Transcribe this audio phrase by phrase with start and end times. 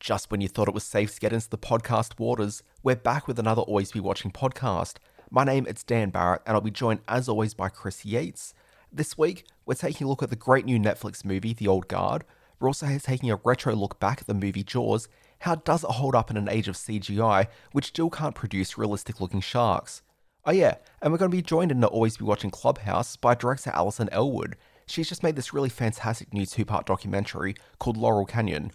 [0.00, 3.28] Just when you thought it was safe to get into the podcast waters, we're back
[3.28, 4.94] with another Always Be Watching podcast.
[5.30, 8.54] My name is Dan Barrett, and I'll be joined as always by Chris Yates.
[8.90, 12.24] This week, we're taking a look at the great new Netflix movie, The Old Guard.
[12.58, 15.06] We're also taking a retro look back at the movie Jaws.
[15.40, 19.20] How does it hold up in an age of CGI, which still can't produce realistic
[19.20, 20.00] looking sharks?
[20.46, 23.34] Oh, yeah, and we're going to be joined in the Always Be Watching Clubhouse by
[23.34, 24.56] director Alison Ellwood.
[24.86, 28.72] She's just made this really fantastic new two part documentary called Laurel Canyon.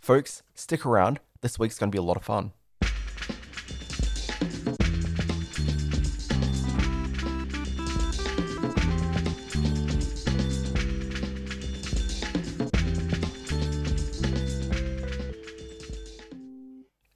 [0.00, 1.20] Folks, stick around.
[1.42, 2.52] This week's going to be a lot of fun.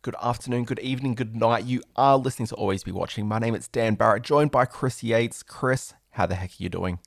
[0.02, 1.64] Good afternoon, good evening, good night.
[1.64, 3.28] You are listening to Always Be Watching.
[3.28, 5.44] My name is Dan Barrett, joined by Chris Yates.
[5.44, 6.98] Chris, how the heck are you doing?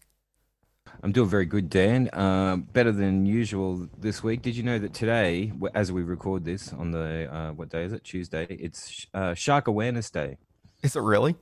[1.03, 2.09] I'm doing very good, Dan.
[2.13, 4.41] Uh, better than usual this week.
[4.41, 7.93] Did you know that today, as we record this on the uh, what day is
[7.93, 8.03] it?
[8.03, 8.47] Tuesday.
[8.49, 10.37] It's uh, Shark Awareness Day.
[10.83, 11.35] Is it really?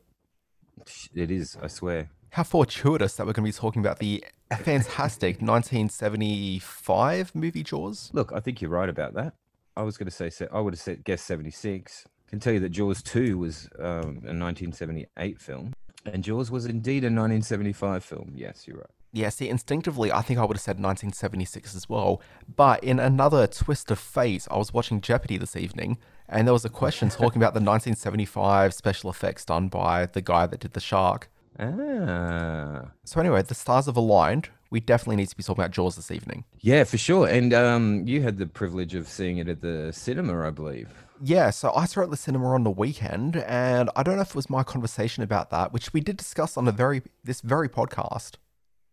[1.13, 1.57] It is.
[1.61, 2.09] I swear.
[2.31, 4.23] How fortuitous that we're going to be talking about the
[4.63, 8.09] fantastic 1975 movie Jaws.
[8.13, 9.33] Look, I think you're right about that.
[9.75, 12.05] I was going to say I would have said guess 76.
[12.27, 15.73] I can tell you that Jaws 2 was um, a 1978 film,
[16.05, 18.31] and Jaws was indeed a 1975 film.
[18.35, 18.87] Yes, you're right.
[19.15, 22.19] Yeah, see, instinctively, I think I would have said 1976 as well.
[22.53, 26.65] But in another twist of fate, I was watching Jeopardy this evening, and there was
[26.65, 30.79] a question talking about the 1975 special effects done by the guy that did the
[30.79, 31.29] shark.
[31.59, 32.87] Ah.
[33.03, 34.49] So anyway, the stars have aligned.
[34.71, 36.45] We definitely need to be talking about Jaws this evening.
[36.61, 37.27] Yeah, for sure.
[37.27, 40.89] And um, you had the privilege of seeing it at the cinema, I believe.
[41.21, 44.23] Yeah, so I saw it at the cinema on the weekend, and I don't know
[44.23, 47.41] if it was my conversation about that, which we did discuss on a very this
[47.41, 48.37] very podcast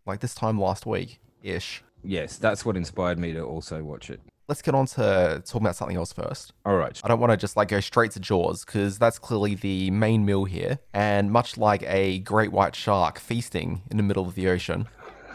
[0.07, 1.83] like this time last week ish.
[2.03, 4.21] Yes, that's what inspired me to also watch it.
[4.49, 6.53] Let's get on to talking about something else first.
[6.65, 7.01] All right.
[7.05, 10.25] I don't want to just like go straight to Jaws because that's clearly the main
[10.25, 10.81] meal here.
[10.93, 14.89] And much like a great white shark feasting in the middle of the ocean,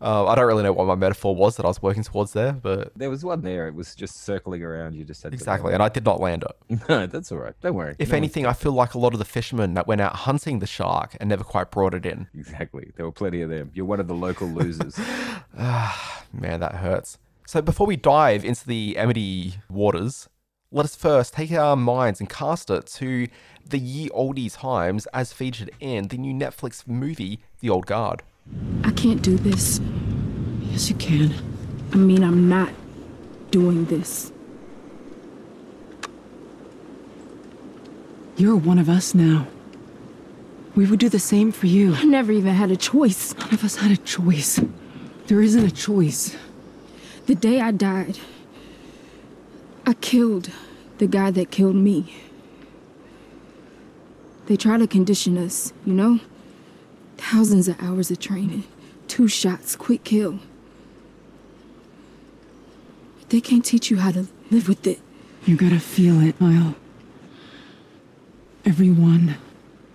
[0.00, 2.52] Uh, I don't really know what my metaphor was that I was working towards there,
[2.52, 3.68] but there was one there.
[3.68, 4.94] It was just circling around.
[4.94, 6.80] You just had exactly, and I did not land it.
[6.88, 7.54] no, that's all right.
[7.60, 7.96] Don't worry.
[7.98, 10.58] If no anything, I feel like a lot of the fishermen that went out hunting
[10.58, 12.28] the shark and never quite brought it in.
[12.34, 13.70] Exactly, there were plenty of them.
[13.74, 14.98] You're one of the local losers.
[15.58, 17.18] Ah, man, that hurts.
[17.46, 20.28] So before we dive into the Amity waters,
[20.70, 23.26] let us first take our minds and cast it to
[23.68, 28.22] the ye olde times as featured in the new Netflix movie, The Old Guard.
[28.84, 29.80] I can't do this.
[30.62, 31.34] Yes, you can.
[31.92, 32.70] I mean, I'm not
[33.50, 34.32] doing this.
[38.36, 39.46] You're one of us now.
[40.74, 41.94] We would do the same for you.
[41.94, 43.36] I never even had a choice.
[43.36, 44.60] None of us had a choice.
[45.26, 46.36] There isn't a choice.
[47.26, 48.18] The day I died,
[49.86, 50.50] I killed
[50.98, 52.14] the guy that killed me.
[54.46, 56.20] They try to condition us, you know?
[57.20, 58.64] Thousands of hours of training.
[59.06, 60.40] Two shots, quick kill.
[63.28, 65.00] They can't teach you how to live with it.
[65.44, 66.74] You gotta feel it, Nile.
[68.64, 69.36] Everyone.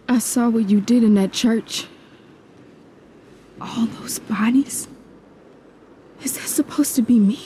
[0.08, 1.88] I saw what you did in that church.
[3.59, 4.88] All those bodies.
[6.22, 7.40] Is that supposed to be me?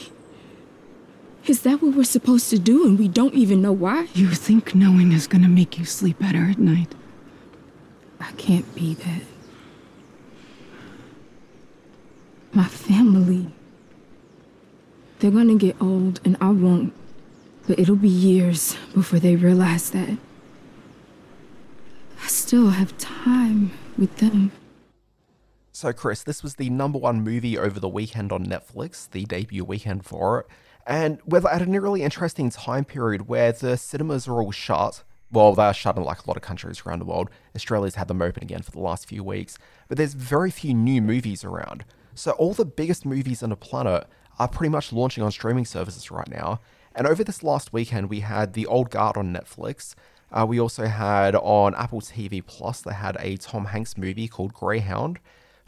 [1.47, 4.09] Is that what we're supposed to do and we don't even know why?
[4.13, 6.93] You think knowing is gonna make you sleep better at night?
[8.19, 9.21] I can't be that.
[12.51, 13.51] My family.
[15.19, 16.93] They're gonna get old and I won't.
[17.67, 20.17] But it'll be years before they realize that.
[22.23, 24.51] I still have time with them.
[25.71, 29.63] So, Chris, this was the number one movie over the weekend on Netflix, the debut
[29.63, 30.47] weekend for it.
[30.85, 35.03] And we're at a really interesting time period where the cinemas are all shut.
[35.31, 37.29] Well, they are shut in like a lot of countries around the world.
[37.55, 39.57] Australia's had them open again for the last few weeks.
[39.87, 41.85] But there's very few new movies around.
[42.19, 44.05] So all the biggest movies on the planet
[44.39, 46.59] are pretty much launching on streaming services right now.
[46.93, 49.95] And over this last weekend, we had The Old Guard on Netflix.
[50.29, 54.53] Uh, we also had on Apple TV Plus, they had a Tom Hanks movie called
[54.53, 55.19] Greyhound.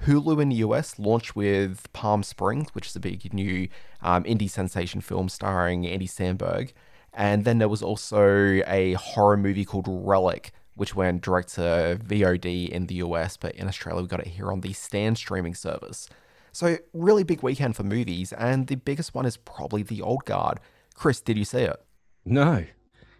[0.05, 3.69] Hulu in the US launched with Palm Springs, which is a big new
[4.01, 6.73] um, indie sensation film starring Andy Samberg.
[7.13, 12.67] And then there was also a horror movie called Relic, which went direct to VOD
[12.67, 16.09] in the US, but in Australia we got it here on the Stan streaming service.
[16.51, 20.59] So, really big weekend for movies, and the biggest one is probably The Old Guard.
[20.95, 21.81] Chris, did you see it?
[22.25, 22.65] No.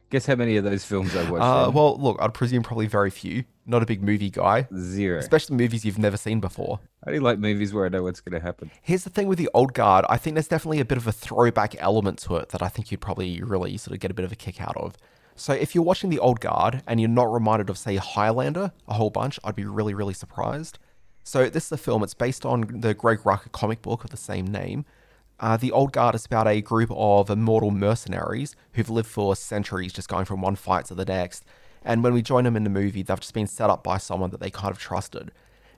[0.10, 1.42] Guess how many of those films I watched?
[1.42, 3.45] Uh, well, look, I'd presume probably very few.
[3.66, 5.18] Not a big movie guy, zero.
[5.19, 6.81] especially movies you've never seen before.
[7.06, 8.72] I only like movies where I know what's going to happen.
[8.81, 10.04] Here's the thing with the old guard.
[10.10, 12.92] I think there's definitely a bit of a throwback element to it that I think
[12.92, 14.98] you'd probably really sort of get a bit of a kick out of.
[15.36, 18.94] So if you're watching the old guard and you're not reminded of, say, Highlander a
[18.94, 20.77] whole bunch, I'd be really, really surprised.
[21.23, 22.03] So this is a film.
[22.03, 24.85] It's based on the Greg Rucka comic book of the same name.
[25.39, 29.94] Uh, the Old Guard is about a group of immortal mercenaries who've lived for centuries,
[29.94, 31.44] just going from one fight to the next.
[31.83, 34.29] And when we join them in the movie, they've just been set up by someone
[34.31, 35.31] that they kind of trusted.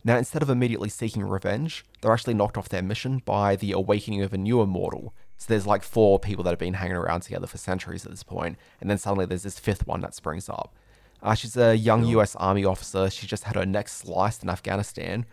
[0.03, 4.21] Now, instead of immediately seeking revenge, they're actually knocked off their mission by the awakening
[4.21, 5.13] of a new immortal.
[5.37, 8.23] So there's like four people that have been hanging around together for centuries at this
[8.23, 10.75] point, and then suddenly there's this fifth one that springs up.
[11.23, 13.09] Uh, she's a young US Army officer.
[13.09, 15.25] She just had her neck sliced in Afghanistan,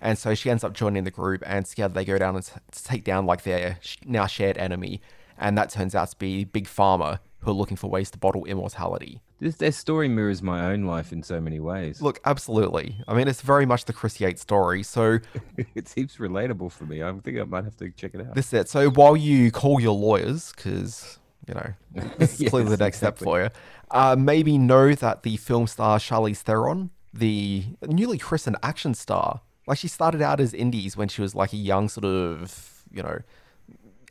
[0.00, 2.52] and so she ends up joining the group, and together they go down and t-
[2.70, 5.00] to take down like their sh- now shared enemy,
[5.38, 8.44] and that turns out to be Big Pharma, who are looking for ways to bottle
[8.44, 9.22] immortality.
[9.40, 12.02] This, their story mirrors my own life in so many ways.
[12.02, 12.96] Look, absolutely.
[13.06, 14.82] I mean, it's very much the Chris Yates story.
[14.82, 15.20] So
[15.76, 17.02] it seems relatable for me.
[17.04, 18.34] I think I might have to check it out.
[18.34, 18.68] this is it.
[18.68, 21.72] So while you call your lawyers, because you know
[22.18, 23.50] this is Yes, clearly the next step for you,
[23.90, 29.78] uh, maybe know that the film star Charlize Theron, the newly christened action star, like
[29.78, 33.20] she started out as indies when she was like a young sort of you know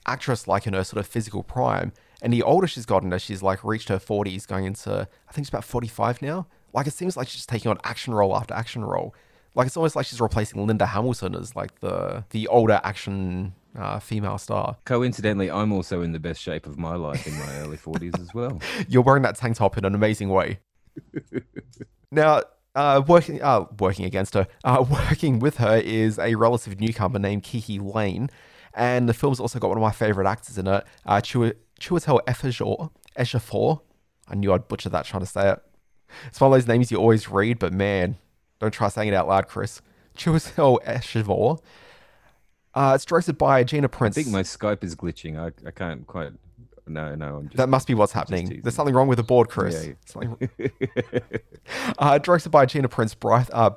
[0.08, 1.92] actress like in her sort of physical prime.
[2.22, 5.46] And the older she's gotten as she's like reached her 40s, going into, I think
[5.46, 6.48] she's about 45 now.
[6.74, 9.14] Like it seems like she's taking on action role after action role.
[9.54, 14.00] Like it's almost like she's replacing Linda Hamilton as like the the older action uh,
[14.00, 14.78] female star.
[14.86, 18.34] Coincidentally, I'm also in the best shape of my life in my early 40s as
[18.34, 18.60] well.
[18.88, 20.60] You're wearing that tank top in an amazing way.
[22.12, 22.42] now,
[22.76, 27.44] uh, working uh, working against her, uh, working with her is a relative newcomer named
[27.44, 28.30] KiKi Layne,
[28.74, 32.92] and the film's also got one of my favorite actors in it, uh, Chiwetel Ejiofor.
[33.18, 33.82] Ejiofor.
[34.28, 35.60] I knew I'd butcher that trying to say it.
[36.28, 38.18] It's one of those names you always read, but man,
[38.60, 39.82] don't try saying it out loud, Chris.
[40.18, 41.60] Chiwetel Ejiofor.
[42.78, 44.16] Uh, it's directed by Gina Prince.
[44.20, 45.40] I think my Skype is glitching.
[45.40, 46.32] I, I can't quite.
[46.86, 47.38] No, no.
[47.38, 47.58] I'm just.
[47.58, 48.62] That must be what's happening.
[48.62, 49.90] There's something wrong with the board, Chris.
[50.16, 50.34] Yeah,
[51.98, 53.50] uh, directed by Gina Prince Bryth.
[53.52, 53.72] Uh,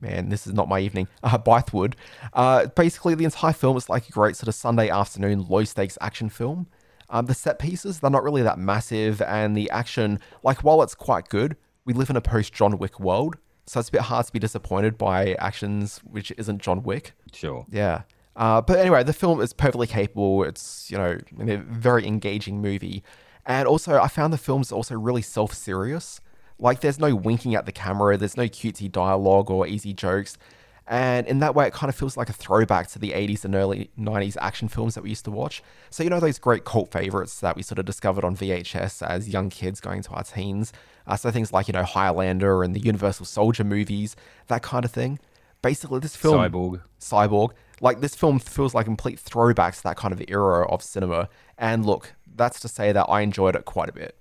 [0.00, 1.08] man, this is not my evening.
[1.22, 1.92] Uh, Bythewood.
[2.32, 5.98] Uh, basically, the entire film is like a great sort of Sunday afternoon low stakes
[6.00, 6.68] action film.
[7.10, 10.94] Um, the set pieces, they're not really that massive, and the action, like, while it's
[10.94, 13.36] quite good, we live in a post John Wick world,
[13.68, 17.12] so it's a bit hard to be disappointed by actions which isn't John Wick.
[17.32, 17.66] Sure.
[17.70, 18.02] Yeah.
[18.34, 20.44] Uh, but anyway, the film is perfectly capable.
[20.44, 23.02] It's, you know, a very engaging movie.
[23.44, 26.20] And also, I found the film's also really self serious.
[26.58, 30.38] Like, there's no winking at the camera, there's no cutesy dialogue or easy jokes.
[30.86, 33.54] And in that way, it kind of feels like a throwback to the 80s and
[33.54, 35.62] early 90s action films that we used to watch.
[35.90, 39.28] So, you know, those great cult favorites that we sort of discovered on VHS as
[39.28, 40.72] young kids going to our teens.
[41.08, 44.14] Uh, so, things like, you know, Highlander and the Universal Soldier movies,
[44.48, 45.18] that kind of thing.
[45.62, 46.36] Basically, this film.
[46.38, 46.82] Cyborg.
[47.00, 47.50] Cyborg.
[47.80, 51.28] Like this film feels like a complete throwback to that kind of era of cinema.
[51.56, 54.16] And look, that's to say that I enjoyed it quite a bit.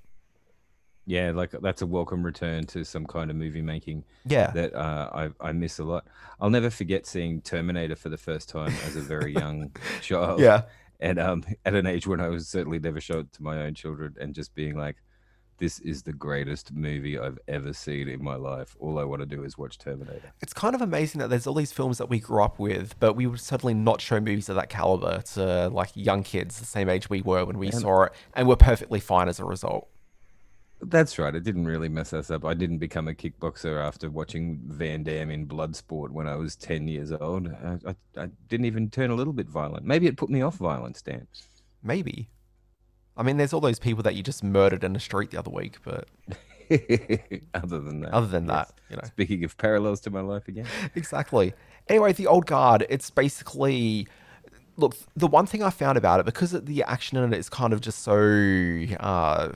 [1.05, 4.51] Yeah, like that's a welcome return to some kind of movie making Yeah.
[4.51, 5.09] that uh,
[5.41, 6.05] I I miss a lot.
[6.39, 10.39] I'll never forget seeing Terminator for the first time as a very young child.
[10.41, 10.63] Yeah.
[10.99, 13.73] and um, at an age when I was certainly never showed it to my own
[13.73, 14.97] children, and just being like,
[15.57, 18.75] "This is the greatest movie I've ever seen in my life.
[18.79, 21.53] All I want to do is watch Terminator." It's kind of amazing that there's all
[21.53, 24.55] these films that we grew up with, but we would certainly not show movies of
[24.55, 28.13] that caliber to like young kids the same age we were when we saw it,
[28.33, 29.87] and we're perfectly fine as a result.
[30.81, 31.33] That's right.
[31.33, 32.45] It didn't really mess us up.
[32.45, 36.87] I didn't become a kickboxer after watching Van Damme in Bloodsport when I was 10
[36.87, 37.47] years old.
[37.47, 39.85] I, I, I didn't even turn a little bit violent.
[39.85, 41.27] Maybe it put me off violence, Dan.
[41.81, 42.29] Maybe.
[43.17, 45.49] I mean, there's all those people that you just murdered in the street the other
[45.49, 46.07] week, but
[47.53, 48.13] Other than that.
[48.13, 49.03] other than that, you know.
[49.05, 50.65] Speaking of parallels to my life again.
[50.95, 51.53] exactly.
[51.87, 54.07] Anyway, the old guard, it's basically
[54.75, 57.73] look, the one thing I found about it, because the action in it is kind
[57.73, 58.17] of just so
[58.99, 59.53] uh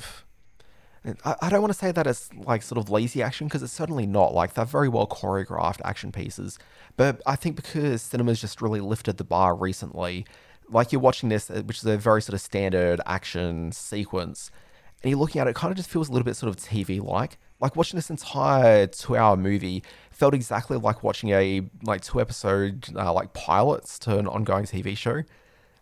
[1.26, 3.74] I, I don't want to say that it's like sort of lazy action because it's
[3.74, 4.34] certainly not.
[4.34, 6.60] Like they're very well choreographed action pieces,
[6.96, 10.26] but I think because cinema's just really lifted the bar recently,
[10.72, 14.52] like you're watching this, uh, which is a very sort of standard action sequence,
[15.04, 16.58] and you're looking at it, it kind of just feels a little bit sort of
[16.58, 17.38] TV like.
[17.60, 23.34] Like watching this entire two-hour movie felt exactly like watching a like two-episode uh, like
[23.34, 25.24] pilots to an ongoing TV show.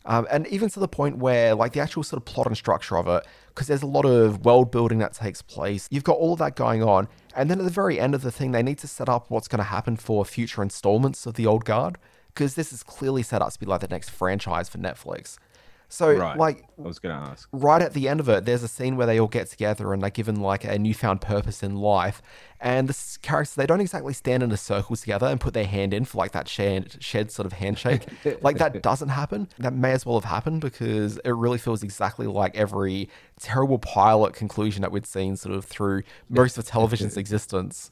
[0.05, 2.97] Um, and even to the point where, like, the actual sort of plot and structure
[2.97, 5.87] of it, because there's a lot of world building that takes place.
[5.91, 7.07] You've got all of that going on.
[7.35, 9.47] And then at the very end of the thing, they need to set up what's
[9.47, 11.97] going to happen for future installments of The Old Guard,
[12.39, 15.37] because this is clearly set up to be like the next franchise for Netflix.
[15.89, 16.37] So, Right.
[16.37, 17.49] like, I was going to ask.
[17.51, 20.01] right at the end of it, there's a scene where they all get together and
[20.01, 22.21] they're given like a newfound purpose in life.
[22.61, 25.93] And the characters, they don't exactly stand in a circle together and put their hand
[25.93, 28.05] in for like that shared, shared sort of handshake.
[28.41, 29.49] like that doesn't happen.
[29.57, 34.33] That may as well have happened because it really feels exactly like every terrible pilot
[34.33, 37.91] conclusion that we'd seen sort of through most of television's existence.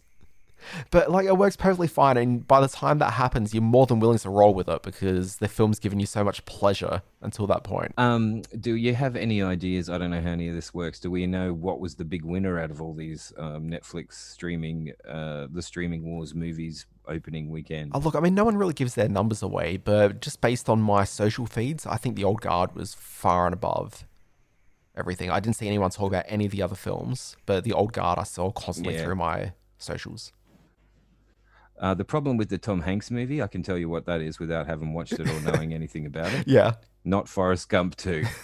[0.92, 4.00] But like it works perfectly fine, and by the time that happens, you're more than
[4.00, 7.64] willing to roll with it because the film's given you so much pleasure until that
[7.64, 7.94] point.
[7.98, 9.90] Um, do you have any ideas?
[9.90, 11.00] I don't know how any of this works.
[11.00, 14.92] Do we know what was the big winner out of all these um, Netflix streaming,
[15.08, 17.92] uh, the streaming wars movies opening weekend?
[17.94, 20.82] Oh, look, I mean, no one really gives their numbers away, but just based on
[20.82, 24.06] my social feeds, I think The Old Guard was far and above
[24.96, 25.30] everything.
[25.30, 28.18] I didn't see anyone talk about any of the other films, but The Old Guard
[28.20, 29.04] I saw constantly Yeah.
[29.04, 30.34] through my socials.
[31.80, 34.40] Uh, the problem with the Tom Hanks movie, I can tell you what that is
[34.40, 36.48] without having watched it or knowing anything about it.
[36.48, 36.74] Yeah.
[37.04, 38.24] Not Forrest Gump 2.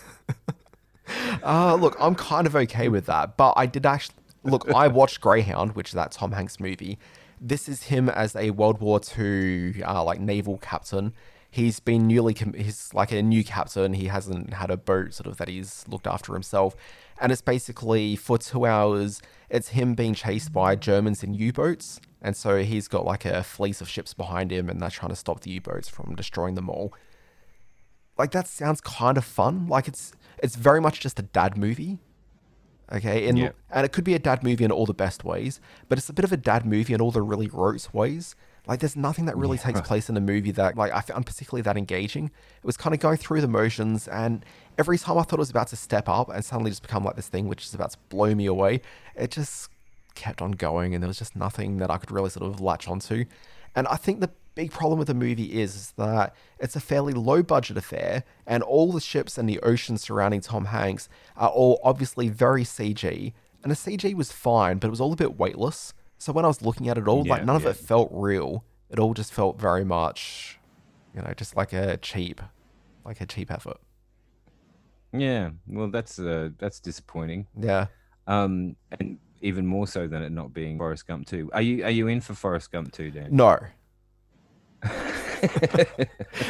[1.44, 4.70] Uh, look, I'm kind of okay with that, but I did actually look.
[4.74, 6.98] I watched Greyhound, which is that Tom Hanks movie.
[7.42, 11.14] This is him as a World War II uh, like naval captain.
[11.54, 13.94] He's been newly com- he's like a new captain.
[13.94, 16.76] He hasn't had a boat sort of that he's looked after himself,
[17.22, 19.22] and it's basically for two hours.
[19.50, 23.82] It's him being chased by Germans in U-boats, and so he's got like a fleet
[23.82, 26.94] of ships behind him, and they're trying to stop the U-boats from destroying them all
[28.18, 29.68] like that sounds kind of fun.
[29.68, 32.00] Like it's it's very much just a dad movie.
[32.92, 33.52] Okay, and Yeah.
[33.72, 36.14] and it could be a dad movie in all the best ways, but it's a
[36.14, 38.36] bit of a dad movie in all the really gross ways.
[38.66, 41.64] Like there's nothing that really takes place in the movie that like I found particularly
[41.64, 42.26] that engaging.
[42.26, 44.46] It was kind of going through the motions, and
[44.78, 47.16] every time I thought it was about to step up and suddenly just become like
[47.16, 48.82] this thing which is about to blow me away,
[49.16, 49.70] it just
[50.16, 52.88] kept on going, and there was just nothing that I could really sort of latch
[52.88, 53.26] onto.
[53.76, 57.14] And I think the big problem with the movie is, is that it's a fairly
[57.14, 61.80] low budget affair, and all the ships and the ocean surrounding Tom Hanks are all
[61.84, 63.34] obviously very CG.
[63.64, 65.94] And the CG was fine, but it was all a bit weightless.
[66.24, 68.64] So when I was looking at it all, like Yeah, none of it felt real.
[68.90, 70.58] It all just felt very much,
[71.14, 72.40] you know, just like a cheap,
[73.04, 73.76] like a cheap effort.
[75.12, 77.48] yeah, well, that's uh, that's disappointing.
[77.60, 77.88] Yeah.
[78.26, 81.50] Um, and even more so than it not being Forrest Gump 2.
[81.52, 83.28] Are you are you in for Forrest Gump 2, Dan?
[83.30, 83.58] No.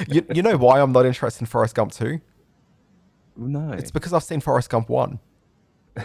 [0.08, 2.22] you, you know why I'm not interested in Forrest Gump 2?
[3.38, 5.20] No, It's because I've seen Forrest Gump 1.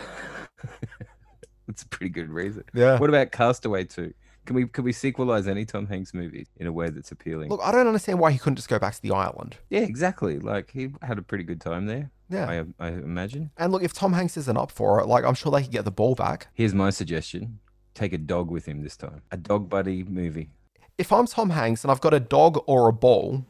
[1.99, 2.63] Pretty good reason.
[2.73, 2.97] Yeah.
[2.99, 4.15] What about Castaway 2?
[4.47, 7.51] Can we can we sequelize any Tom Hanks movie in a way that's appealing?
[7.51, 9.57] Look, I don't understand why he couldn't just go back to the island.
[9.69, 10.39] yeah, exactly.
[10.39, 12.11] Like he had a pretty good time there.
[12.31, 12.65] Yeah.
[12.79, 13.51] I, I imagine.
[13.59, 15.85] And look, if Tom Hanks isn't up for it, like I'm sure they could get
[15.85, 16.47] the ball back.
[16.55, 17.59] Here's my suggestion:
[17.95, 19.23] take a dog with him this time.
[19.33, 20.51] A dog buddy movie.
[20.97, 23.45] If I'm Tom Hanks and I've got a dog or a ball,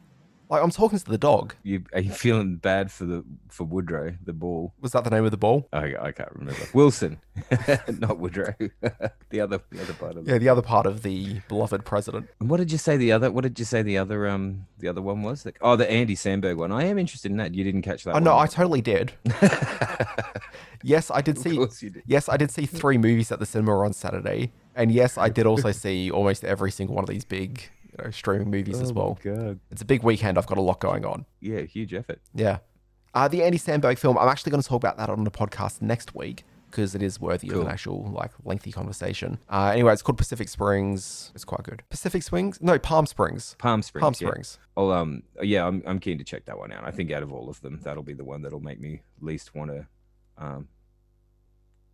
[0.49, 1.53] like I'm talking to the dog.
[1.63, 4.73] You are you feeling bad for the for Woodrow the ball?
[4.81, 5.67] Was that the name of the ball?
[5.71, 6.59] I, I can't remember.
[6.73, 7.19] Wilson,
[7.99, 8.55] not Woodrow.
[9.29, 10.27] the other the other part of.
[10.27, 12.29] Yeah, the other part of the beloved president.
[12.39, 13.31] What did you say the other?
[13.31, 15.45] What did you say the other um the other one was?
[15.61, 16.71] Oh, the Andy Sandberg one.
[16.71, 17.53] I am interested in that.
[17.53, 18.15] You didn't catch that.
[18.15, 19.13] Oh no, I totally did.
[20.83, 21.57] yes, I did see.
[21.57, 22.01] did.
[22.07, 25.45] Yes, I did see three movies at the cinema on Saturday, and yes, I did
[25.45, 27.69] also see almost every single one of these big
[28.03, 29.19] know, streaming movies as Oh my well.
[29.23, 29.59] God.
[29.71, 30.37] It's a big weekend.
[30.37, 31.25] I've got a lot going on.
[31.39, 32.19] Yeah, huge effort.
[32.33, 32.59] Yeah.
[33.13, 35.81] Uh, the Andy Sandberg film, I'm actually going to talk about that on the podcast
[35.81, 39.39] next week because it is worthy of an actual, like, lengthy conversation.
[39.49, 41.31] Uh, anyway, it's called Pacific Springs.
[41.33, 41.81] It's quite good.
[41.89, 42.59] Pacific Springs?
[42.61, 43.55] No, Palm Springs.
[43.57, 44.01] Palm Springs.
[44.03, 44.27] Palm yeah.
[44.27, 44.59] Springs.
[44.77, 46.83] Oh, um, yeah, I'm I'm keen to check that one out.
[46.85, 49.55] I think out of all of them, that'll be the one that'll make me least
[49.55, 49.87] want to,
[50.37, 50.67] um,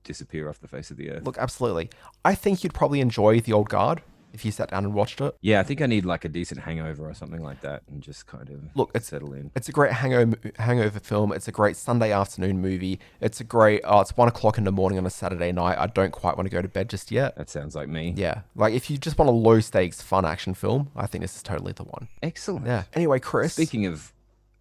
[0.04, 1.24] disappear off the face of the earth.
[1.24, 1.90] Look, absolutely.
[2.26, 4.02] I think you'd probably enjoy The Old Guard
[4.36, 5.36] if you sat down and watched it.
[5.42, 8.28] Yeah, I think I need like a decent hangover or something like that, and just
[8.28, 9.50] kind of Look, it's- settle in.
[9.56, 11.32] It's a great hangover hangover film.
[11.32, 13.00] It's a great Sunday afternoon movie.
[13.22, 13.82] It's a great.
[13.84, 15.78] Oh, it's one o'clock in the morning on a Saturday night.
[15.80, 17.36] I don't quite want to go to bed just yet.
[17.38, 18.14] That sounds like me.
[18.16, 21.36] Yeah, like if you just want a low stakes fun action film, I think this
[21.36, 22.08] is totally the one.
[22.22, 22.66] Excellent.
[22.68, 22.84] Yeah.
[22.94, 23.54] Anyway, Chris.
[23.54, 24.12] Speaking of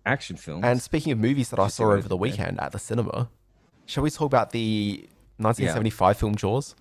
[0.07, 3.29] action films, and speaking of movies that I saw over the weekend at the cinema,
[3.87, 6.75] shall we talk about the 1975 film Jaws?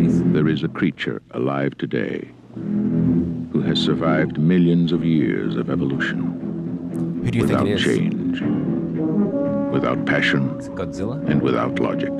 [0.00, 0.22] Please.
[0.32, 7.30] There is a creature alive today who has survived millions of years of evolution Who
[7.30, 7.84] do you think without it is?
[7.84, 8.40] change,
[9.72, 11.30] without passion, Is it Godzilla?
[11.30, 12.12] and without logic.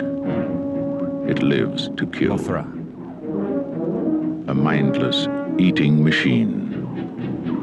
[1.30, 2.36] It lives to kill.
[2.36, 2.64] Mothra.
[4.48, 5.26] A mindless
[5.58, 6.58] eating machine.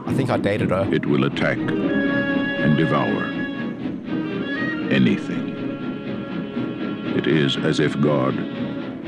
[0.08, 0.88] I think I dated her.
[0.92, 3.24] It will attack and devour
[4.90, 5.46] anything.
[7.18, 8.34] It is as if God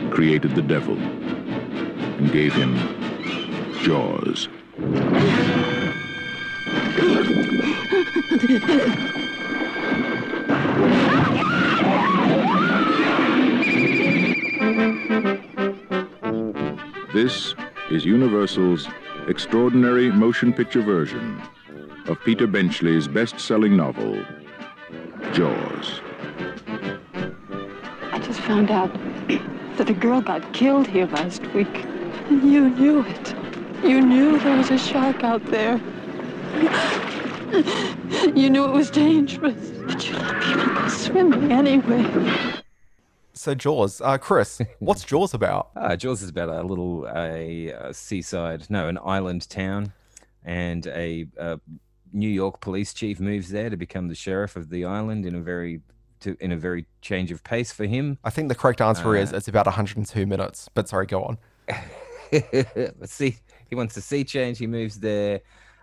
[0.10, 2.76] created the devil and gave him
[3.84, 4.48] jaws.
[17.14, 17.54] This
[17.92, 18.88] is Universal's
[19.28, 21.42] extraordinary motion picture version
[22.08, 24.24] of Peter Benchley's best selling novel,
[25.34, 26.02] Jaws.
[28.12, 28.96] I just found out
[29.80, 31.74] that a girl got killed here last week.
[32.30, 33.34] And you knew it.
[33.82, 35.78] You knew there was a shark out there.
[38.36, 42.54] You knew it was dangerous, but you let people go swimming anyway.
[43.32, 45.70] So Jaws, uh, Chris, what's Jaws about?
[45.78, 49.94] Uh, Jaws is about a little a, a seaside, no, an island town,
[50.44, 51.58] and a, a
[52.12, 55.42] New York police chief moves there to become the sheriff of the island in a
[55.42, 55.80] very
[56.22, 58.18] to, in a very change of pace for him.
[58.24, 60.70] I think the correct answer is it's about 102 minutes.
[60.74, 61.38] But sorry, go on.
[62.32, 63.38] Let's see.
[63.68, 64.58] He wants to see change.
[64.58, 65.42] He moves there.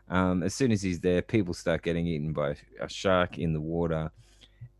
[0.08, 3.60] Um, as soon as he's there, people start getting eaten by a shark in the
[3.60, 4.12] water,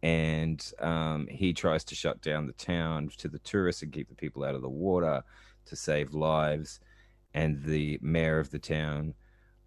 [0.02, 4.14] and um, he tries to shut down the town to the tourists and keep the
[4.14, 5.24] people out of the water
[5.66, 6.80] to save lives.
[7.34, 9.14] And the mayor of the town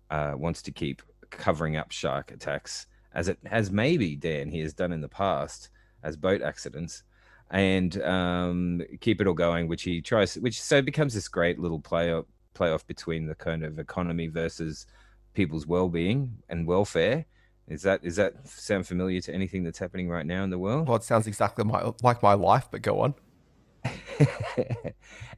[0.09, 4.73] uh, wants to keep covering up shark attacks, as it has maybe Dan he has
[4.73, 5.69] done in the past
[6.03, 7.03] as boat accidents
[7.51, 11.59] and um, keep it all going, which he tries, which so it becomes this great
[11.59, 12.13] little play
[12.55, 14.85] playoff between the kind of economy versus
[15.33, 17.25] people's well-being and welfare.
[17.67, 20.87] Is that is that sound familiar to anything that's happening right now in the world?
[20.87, 23.13] Well, it sounds exactly my, like my life, but go on.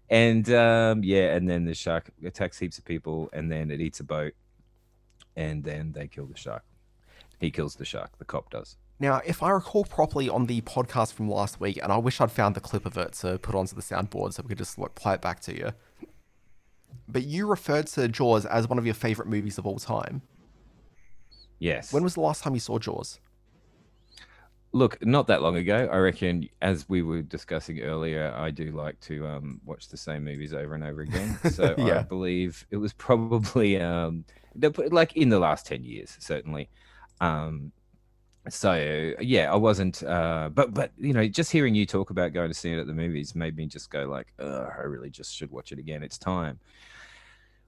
[0.10, 4.00] and um, yeah, and then the shark attacks heaps of people, and then it eats
[4.00, 4.34] a boat,
[5.36, 6.64] and then they kill the shark.
[7.40, 8.18] He kills the shark.
[8.18, 8.78] The cop does.
[9.02, 12.32] Now, if I recall properly on the podcast from last week, and I wish I'd
[12.32, 14.94] found the clip of it to put onto the soundboard so we could just like,
[14.94, 15.72] play it back to you.
[17.08, 20.22] But you referred to Jaws as one of your favorite movies of all time.
[21.58, 21.92] Yes.
[21.92, 23.20] When was the last time you saw Jaws?
[24.72, 25.90] Look, not that long ago.
[25.92, 30.24] I reckon, as we were discussing earlier, I do like to um, watch the same
[30.26, 31.40] movies over and over again.
[31.52, 32.02] So Yeah.
[32.02, 34.26] I believe it was probably um,
[34.92, 36.70] like in the last ten years, certainly.
[37.20, 37.72] Um,
[38.50, 42.50] so yeah, I wasn't, uh, but but you know, just hearing you talk about going
[42.50, 45.52] to see it at the movies made me just go like, I really just should
[45.52, 46.02] watch it again.
[46.04, 46.60] It's time.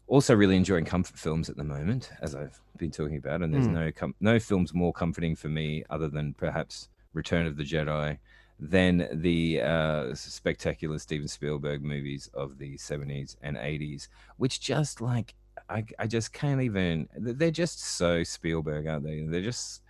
[0.08, 3.67] Also, really enjoying comfort films at the moment, as I've been talking about, and there's
[3.67, 3.74] Mm.
[3.74, 8.17] no com- no films more comforting for me other than perhaps Return of the Jedi
[8.60, 15.36] than the uh, spectacular Steven Spielberg movies of the 70s and 80s, which just like
[15.69, 17.08] I, I just can't even.
[17.15, 19.21] They're just so Spielberg, aren't they?
[19.21, 19.83] They're just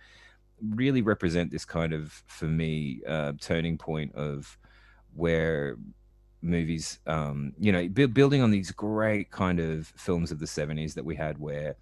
[0.70, 4.58] really represent this kind of for me uh, turning point of
[5.14, 5.76] where
[6.42, 10.92] movies um you know bu- building on these great kind of films of the 70s
[10.92, 11.74] that we had where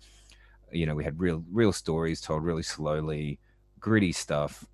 [0.71, 3.41] you know we had real real stories told really slowly
[3.81, 4.65] gritty stuff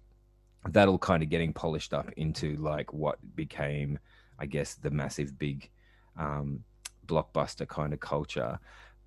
[0.68, 3.98] that all kind of getting polished up into like what became
[4.38, 5.70] i guess the massive big
[6.18, 6.62] um
[7.08, 8.60] blockbuster kind of culture.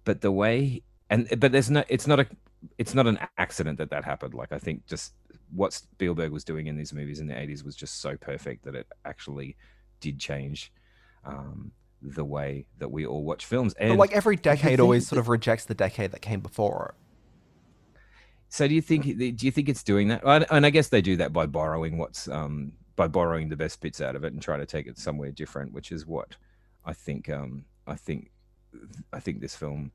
[0.04, 2.28] But the way and but there's no it's not a
[2.78, 5.14] it's not an accident that that happened like i think just
[5.54, 8.76] what spielberg was doing in these movies in the 80s was just so perfect that
[8.76, 9.56] it actually
[10.00, 10.72] did change
[11.26, 11.72] um
[12.02, 15.30] the way that we all watch films and But like every decade always sort of
[15.30, 16.96] rejects the decade that came before it.
[18.50, 20.22] So do you think do you think it's doing that?
[20.52, 24.02] And I guess they do that by borrowing what's um by borrowing the best bits
[24.02, 26.36] out of it and trying to take it somewhere different, which is what
[26.86, 28.32] I think um I think
[29.14, 29.92] I think this film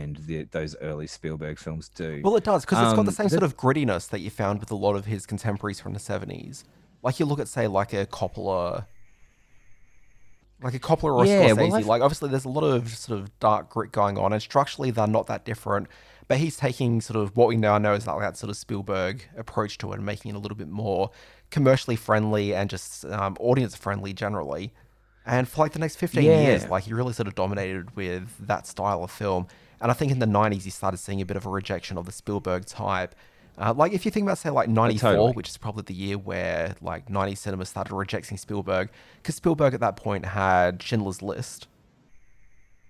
[0.00, 2.20] and the, those early Spielberg films do.
[2.24, 4.30] Well, it does because it's got the Um, same the- sort of grittiness that you
[4.30, 6.64] found with a lot of his contemporaries from the '70s.
[7.02, 8.86] Like you look at, say, like a Coppola,
[10.62, 11.74] like a Coppola or a Yeah, well, Scorsese.
[11.74, 14.90] I've- like obviously, there's a lot of sort of dark grit going on, and structurally
[14.90, 15.88] they're not that different.
[16.28, 19.24] But he's taking sort of what we now know is like that sort of Spielberg
[19.36, 21.10] approach to it and making it a little bit more
[21.50, 24.72] commercially friendly and just um, audience friendly generally.
[25.26, 28.66] And for like the next 15 years, like he really sort of dominated with that
[28.66, 29.46] style of film.
[29.82, 32.06] And I think in the 90s, you started seeing a bit of a rejection of
[32.06, 33.14] the Spielberg type.
[33.58, 35.32] Uh, like if you think about, say, like 94, totally.
[35.32, 39.80] which is probably the year where like 90s cinema started rejecting Spielberg, because Spielberg at
[39.80, 41.66] that point had Schindler's List.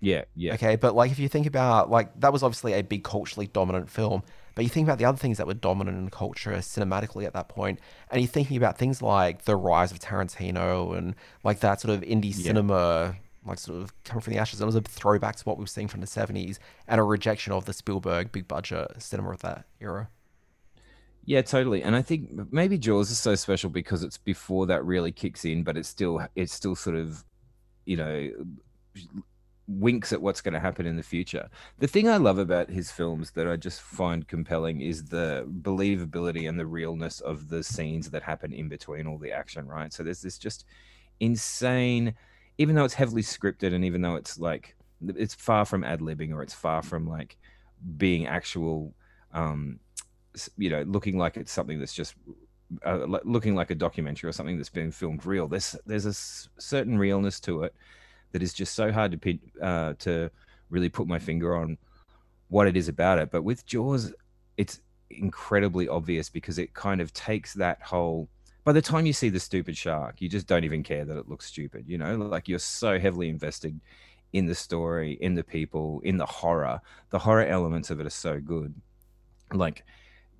[0.00, 0.54] yeah, yeah.
[0.54, 3.88] Okay, but like if you think about like that was obviously a big culturally dominant
[3.90, 4.22] film,
[4.54, 7.48] but you think about the other things that were dominant in culture cinematically at that
[7.48, 11.94] point, and you're thinking about things like the rise of Tarantino and like that sort
[11.94, 14.60] of indie cinema, like sort of coming from the ashes.
[14.60, 17.52] It was a throwback to what we were seeing from the '70s and a rejection
[17.52, 20.08] of the Spielberg big budget cinema of that era.
[21.24, 21.82] Yeah, totally.
[21.82, 25.62] And I think maybe Jaws is so special because it's before that really kicks in,
[25.62, 27.24] but it's still it's still sort of,
[27.84, 28.30] you know,
[29.68, 31.48] winks at what's going to happen in the future.
[31.78, 36.48] The thing I love about his films that I just find compelling is the believability
[36.48, 39.92] and the realness of the scenes that happen in between all the action, right?
[39.92, 40.64] So there's this just
[41.20, 42.14] insane,
[42.58, 44.76] even though it's heavily scripted and even though it's like,
[45.16, 47.36] it's far from ad libbing or it's far from like
[47.96, 48.94] being actual,
[49.32, 49.80] um,
[50.56, 52.14] you know, looking like it's something that's just
[52.86, 55.46] uh, looking like a documentary or something that's been filmed real.
[55.48, 57.74] There's there's a certain realness to it
[58.32, 60.30] that is just so hard to uh, to
[60.70, 61.76] really put my finger on
[62.48, 63.30] what it is about it.
[63.30, 64.12] But with Jaws,
[64.56, 68.28] it's incredibly obvious because it kind of takes that whole.
[68.64, 71.28] By the time you see the stupid shark, you just don't even care that it
[71.28, 71.84] looks stupid.
[71.88, 73.80] You know, like you're so heavily invested
[74.32, 76.80] in the story, in the people, in the horror.
[77.10, 78.72] The horror elements of it are so good.
[79.52, 79.84] Like,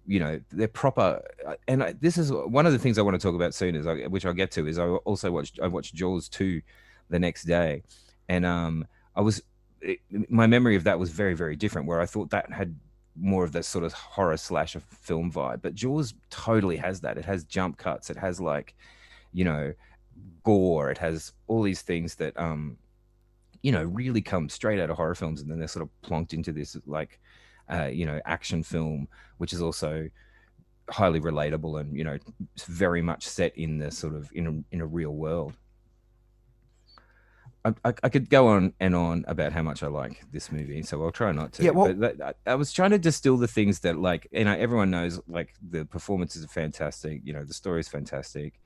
[0.07, 1.23] you know, they're proper.
[1.47, 3.75] Uh, and I, this is one of the things I want to talk about soon,
[3.75, 4.67] is I, which I'll get to.
[4.67, 6.63] Is I also watched I watched Jaws two
[7.11, 7.83] the next day,
[8.29, 9.43] and um, I was
[9.81, 11.87] it, my memory of that was very very different.
[11.87, 12.75] Where I thought that had
[13.16, 17.18] more of that sort of horror slash of film vibe, but Jaws totally has that.
[17.18, 18.11] It has jump cuts.
[18.11, 18.75] It has like,
[19.33, 19.72] you know,
[20.44, 20.90] gore.
[20.90, 22.79] It has all these things that um,
[23.62, 26.33] you know, really come straight out of horror films, and then they're sort of plonked
[26.33, 27.20] into this like,
[27.72, 30.09] uh, you know, action film, which is also
[30.90, 32.18] highly relatable and you know
[32.66, 35.57] very much set in the sort of in a, in a real world
[37.64, 41.03] I, I, could go on and on about how much I like this movie, so
[41.03, 41.62] I'll try not to.
[41.62, 44.90] Yeah, well, that, I was trying to distill the things that, like, you know, everyone
[44.90, 47.20] knows, like, the performances are fantastic.
[47.25, 48.61] You know, the story is fantastic,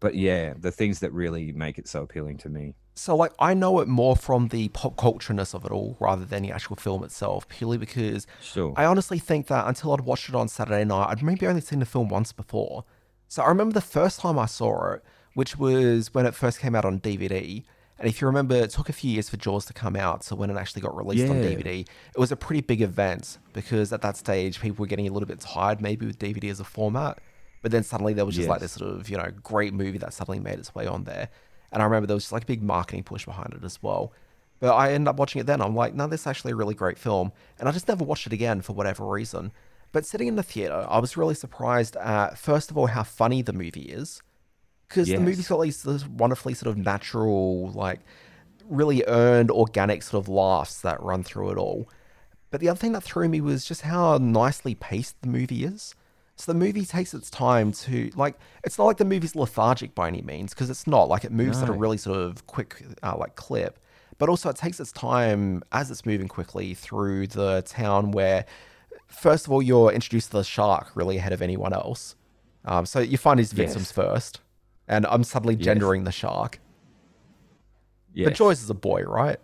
[0.00, 2.74] but yeah, the things that really make it so appealing to me.
[2.94, 6.42] So, like, I know it more from the pop cultureness of it all rather than
[6.42, 8.74] the actual film itself, purely because sure.
[8.76, 11.78] I honestly think that until I'd watched it on Saturday night, I'd maybe only seen
[11.78, 12.84] the film once before.
[13.28, 16.74] So I remember the first time I saw it, which was when it first came
[16.74, 17.64] out on DVD
[18.00, 20.24] and if you remember, it took a few years for Jaws to come out.
[20.24, 21.30] So when it actually got released yeah.
[21.30, 25.06] on DVD, it was a pretty big event because at that stage, people were getting
[25.06, 27.18] a little bit tired maybe with DVD as a format.
[27.60, 28.50] But then suddenly there was just yes.
[28.50, 31.28] like this sort of, you know, great movie that suddenly made its way on there.
[31.72, 34.14] And I remember there was just like a big marketing push behind it as well.
[34.60, 35.60] But I ended up watching it then.
[35.60, 37.32] I'm like, no, this is actually a really great film.
[37.58, 39.52] And I just never watched it again for whatever reason.
[39.92, 43.42] But sitting in the theater, I was really surprised at, first of all, how funny
[43.42, 44.22] the movie is
[44.90, 45.18] because yes.
[45.18, 48.00] the movie's got these this wonderfully sort of natural, like
[48.68, 51.88] really earned, organic sort of laughs that run through it all.
[52.50, 55.94] But the other thing that threw me was just how nicely paced the movie is.
[56.34, 58.34] So the movie takes its time to like.
[58.64, 61.08] It's not like the movie's lethargic by any means, because it's not.
[61.08, 61.64] Like it moves no.
[61.64, 63.78] at a really sort of quick, uh, like clip.
[64.18, 68.44] But also it takes its time as it's moving quickly through the town where,
[69.06, 72.16] first of all, you're introduced to the shark really ahead of anyone else.
[72.64, 73.92] Um, so you find his victims yes.
[73.92, 74.40] first
[74.90, 76.06] and I'm suddenly gendering yes.
[76.06, 76.60] the shark.
[78.12, 78.26] Yes.
[78.26, 79.38] But Joyce is a boy, right?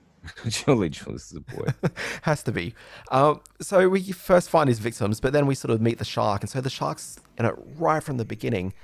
[0.50, 1.68] Surely Joyce is a boy.
[2.22, 2.74] Has to be.
[3.10, 6.42] Um, so we first find his victims, but then we sort of meet the shark,
[6.42, 8.74] and so the shark's in it right from the beginning.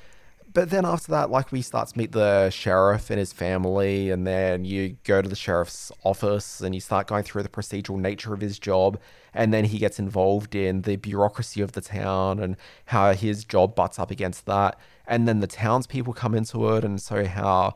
[0.54, 4.24] But then after that, like we start to meet the sheriff and his family, and
[4.24, 8.32] then you go to the sheriff's office and you start going through the procedural nature
[8.32, 8.98] of his job,
[9.34, 13.74] and then he gets involved in the bureaucracy of the town and how his job
[13.74, 17.74] butts up against that and then the townspeople come into it, and so how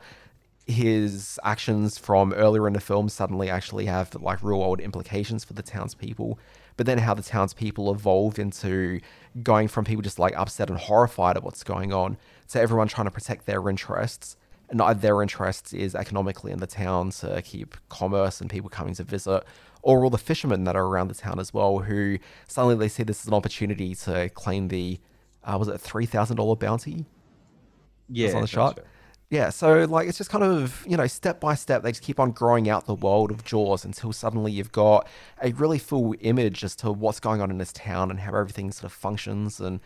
[0.67, 5.53] his actions from earlier in the film suddenly actually have like real world implications for
[5.53, 6.39] the townspeople.
[6.77, 9.01] But then how the townspeople evolve into
[9.43, 12.17] going from people just like upset and horrified at what's going on
[12.49, 14.37] to everyone trying to protect their interests.
[14.69, 19.03] And their interests is economically in the town to keep commerce and people coming to
[19.03, 19.43] visit,
[19.83, 23.03] or all the fishermen that are around the town as well, who suddenly they see
[23.03, 25.01] this as an opportunity to claim the,
[25.43, 27.05] uh, was it three thousand dollar bounty
[28.11, 28.81] yeah, the shot.
[29.31, 32.19] Yeah, so like it's just kind of you know step by step they just keep
[32.19, 35.07] on growing out the world of Jaws until suddenly you've got
[35.41, 38.73] a really full image as to what's going on in this town and how everything
[38.73, 39.79] sort of functions and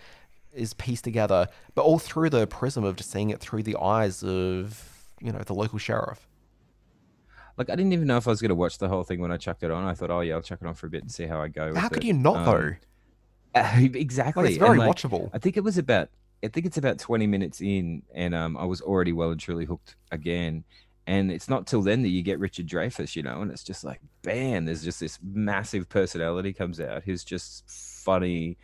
[0.55, 4.23] is pieced together, but all through the prism of just seeing it through the eyes
[4.23, 6.27] of you know the local sheriff.
[7.59, 9.31] Like I didn't even know if I was going to watch the whole thing when
[9.31, 9.85] I chucked it on.
[9.85, 11.49] I thought, oh yeah, I'll chuck it on for a bit and see how I
[11.49, 11.75] go.
[11.75, 12.07] How could it.
[12.07, 12.75] you not um, though?
[13.99, 14.45] exactly.
[14.45, 15.29] Like, it's very like, watchable.
[15.35, 16.09] I think it was about
[16.44, 19.64] I think it's about 20 minutes in, and um, I was already well and truly
[19.64, 20.64] hooked again.
[21.07, 23.85] And it's not till then that you get Richard Dreyfuss, you know, and it's just
[23.85, 28.57] like, bam, there's just this massive personality comes out who's just funny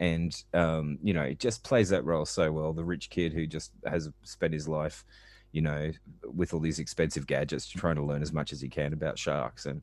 [0.00, 2.72] and, um, you know, it just plays that role so well.
[2.72, 5.04] The rich kid who just has spent his life,
[5.52, 5.92] you know,
[6.24, 9.66] with all these expensive gadgets, trying to learn as much as he can about sharks.
[9.66, 9.82] And,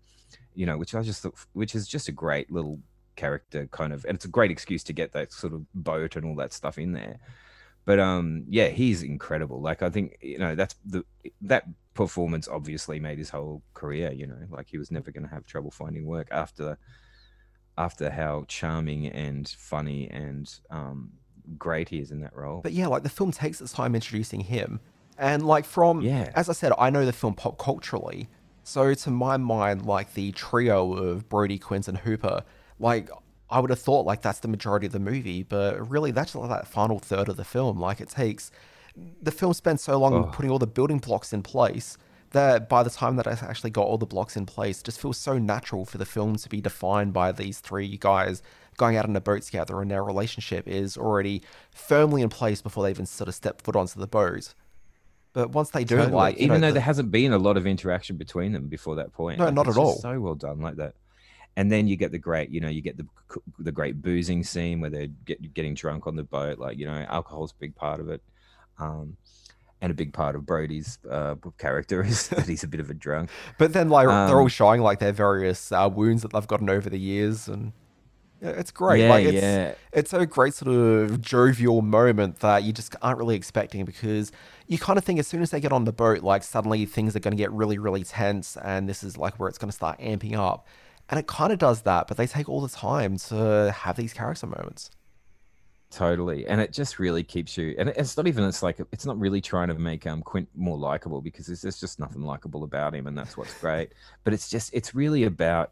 [0.55, 2.79] you know, which I just thought, which is just a great little
[3.17, 6.25] character kind of and it's a great excuse to get that sort of boat and
[6.25, 7.17] all that stuff in there
[7.83, 11.03] but um yeah he's incredible like i think you know that's the
[11.41, 11.65] that
[11.97, 14.13] performance obviously made his whole career.
[14.13, 16.77] You know, like he was never going to have trouble finding work after
[17.77, 21.11] after how charming and funny and um,
[21.57, 22.61] great he is in that role.
[22.61, 24.79] But yeah, like the film takes its time introducing him.
[25.17, 26.31] And like from Yeah.
[26.35, 28.29] as I said, I know the film pop culturally.
[28.63, 32.43] So to my mind, like the trio of Brody, Quint, and Hooper,
[32.79, 33.09] like
[33.49, 36.49] I would have thought like that's the majority of the movie, but really that's like
[36.49, 37.79] that final third of the film.
[37.79, 38.51] Like it takes
[39.21, 40.23] the film spends so long Oh.
[40.33, 41.97] putting all the building blocks in place
[42.31, 44.99] that by the time that I actually got all the blocks in place, it just
[44.99, 48.41] feels so natural for the film to be defined by these three guys
[48.75, 52.83] going out on a boat together and their relationship is already firmly in place before
[52.83, 54.53] they even sort of step foot onto the boat.
[55.33, 56.13] But once they do, Totally.
[56.13, 58.95] like even know, though the- there hasn't been a lot of interaction between them before
[58.95, 59.39] that point.
[59.39, 59.95] No, Like, not it's at all.
[59.97, 60.95] So well done, like that.
[61.57, 63.07] And then you get the great, you know, you get the
[63.59, 66.59] the great boozing scene where they're get, getting drunk on the boat.
[66.59, 68.21] Like you know, alcohol's a big part of it,
[68.79, 69.17] um,
[69.81, 72.93] and a big part of Brody's uh, character is that he's a bit of a
[72.93, 73.31] drunk.
[73.57, 76.69] But then, like, they're all Um, showing like their various uh, wounds that they've gotten
[76.69, 77.73] over the years, and
[78.39, 79.01] it's great.
[79.01, 79.73] Yeah, like, it's, yeah.
[79.91, 84.31] it's a great sort of jovial moment that you just aren't really expecting because
[84.67, 87.15] you kind of think as soon as they get on the boat, like suddenly things
[87.15, 89.75] are going to get really, really tense, and this is like where it's going to
[89.75, 90.67] start amping up,
[91.09, 92.07] and it kind of does that.
[92.07, 94.91] But they take all the time to have these character moments.
[95.89, 97.73] Totally, and it just really keeps you.
[97.79, 98.43] And it's not even.
[98.43, 101.79] It's like it's not really trying to make um Quint more likable because there's, there's
[101.79, 103.93] just nothing likable about him, and that's what's great.
[104.25, 105.71] but it's just it's really about,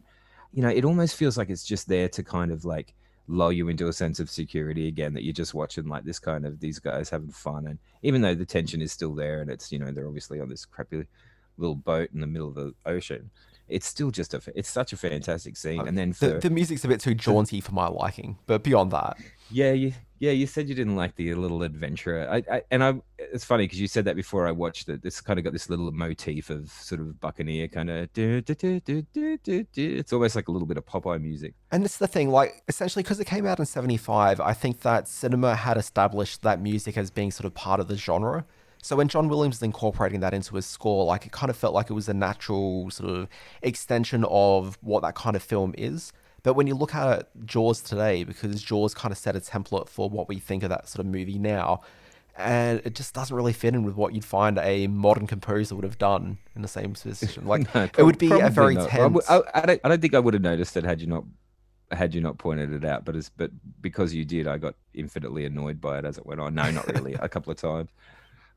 [0.54, 2.94] you know, it almost feels like it's just there to kind of like
[3.28, 6.46] lull you into a sense of security again that you're just watching like this kind
[6.46, 9.70] of these guys having fun, and even though the tension is still there, and it's
[9.70, 11.06] you know they're obviously on this crappy
[11.58, 13.30] little boat in the middle of the ocean.
[13.68, 14.42] It's still just a.
[14.56, 17.16] It's such a fantastic scene, uh, and then for The, the music's a bit too
[17.16, 19.18] jaunty for my liking, but beyond that,
[19.50, 22.28] yeah, you yeah you said you didn't like the little adventurer.
[22.30, 25.02] I, I and I it's funny because you said that before I watched it.
[25.02, 28.10] This kind of got this little motif of sort of buccaneer kind of.
[28.16, 31.54] It's almost like a little bit of Popeye music.
[31.72, 35.08] And it's the thing, like, essentially, because it came out in 75, I think that
[35.08, 38.46] cinema had established that music as being sort of part of the genre.
[38.86, 41.74] So when John Williams was incorporating that into his score, like, it kind of felt
[41.74, 43.28] like it was a natural sort of
[43.64, 46.14] extension of what that kind of film is.
[46.44, 50.08] But when you look at Jaws today, because Jaws kind of set a template for
[50.08, 51.82] what we think of that sort of movie now,
[52.38, 55.84] and it just doesn't really fit in with what you'd find a modern composer would
[55.84, 57.44] have done in the same position.
[57.48, 58.94] Like, No, it would be a very not.
[58.94, 59.30] I tense.
[59.32, 61.24] I, I don't, I don't think I would have noticed it had you not
[61.92, 63.04] had you not pointed it out.
[63.04, 63.50] But but
[63.82, 66.54] because you did, I got infinitely annoyed by it as it went on.
[66.54, 67.14] No, not really.
[67.16, 67.90] a couple of times.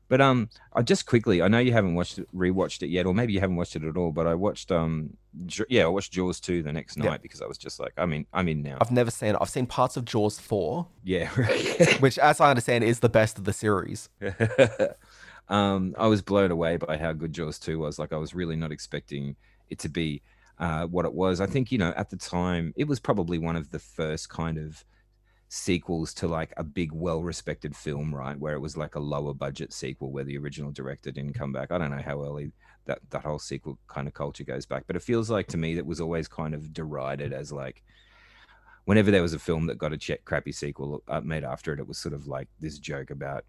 [0.09, 1.41] But um, I just quickly.
[1.41, 3.83] I know you haven't watched it, rewatched it yet, or maybe you haven't watched it
[3.83, 4.11] at all.
[4.11, 5.11] But I watched um,
[5.45, 7.05] J- yeah, I watched Jaws two the next Yeah.
[7.11, 8.79] night because I was just like, I mean, I'm in now.
[8.81, 9.37] I've never seen it.
[9.39, 11.93] I've seen parts of Jaws 4, Yeah, right.
[12.01, 14.09] which, as I understand, is the best of the series.
[15.47, 17.99] um, I was blown away by how good Jaws 2 was.
[17.99, 19.35] Like, I was really not expecting
[19.69, 20.21] it to be
[20.59, 21.41] uh, what it was.
[21.41, 24.57] I think, you know, at the time, it was probably one of the first kind
[24.57, 24.83] of
[25.49, 28.39] sequels to like a big, well respected film, right?
[28.39, 31.71] Where it was like a lower budget sequel where the original director didn't come back.
[31.71, 32.51] I don't know how early
[32.85, 35.75] that, that whole sequel kind of culture goes back, but it feels like to me
[35.75, 37.83] that was always kind of derided as like,
[38.85, 41.79] whenever there was a film that got a check crappy sequel uh, made after it,
[41.79, 43.43] it was sort of like this joke about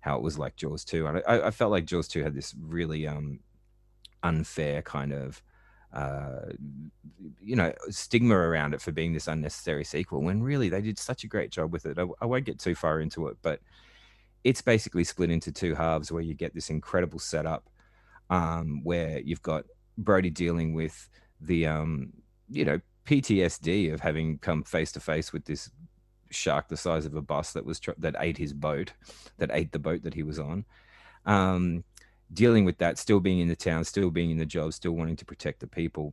[0.00, 1.06] how it was like Jaws 2.
[1.06, 3.40] And I, I felt like Jaws 2 had this really um,
[4.22, 5.42] unfair kind of,
[5.92, 6.52] uh,
[7.42, 11.24] you know, stigma around it for being this unnecessary sequel when really they did such
[11.24, 11.98] a great job with it.
[11.98, 13.60] I, I won't get too far into it, but
[14.44, 17.68] it's basically split into two halves where you get this incredible setup
[18.30, 19.64] um, where you've got
[19.96, 21.08] Brody dealing with
[21.40, 22.12] the, um,
[22.50, 25.70] you know, PTSD of having come face to face with this
[26.30, 28.92] shark the size of a bus that was tr- that ate his boat,
[29.38, 30.64] that ate the boat that he was on.
[31.24, 31.84] Um,
[32.32, 35.16] dealing with that, still being in the town, still being in the job, still wanting
[35.16, 36.12] to protect the people,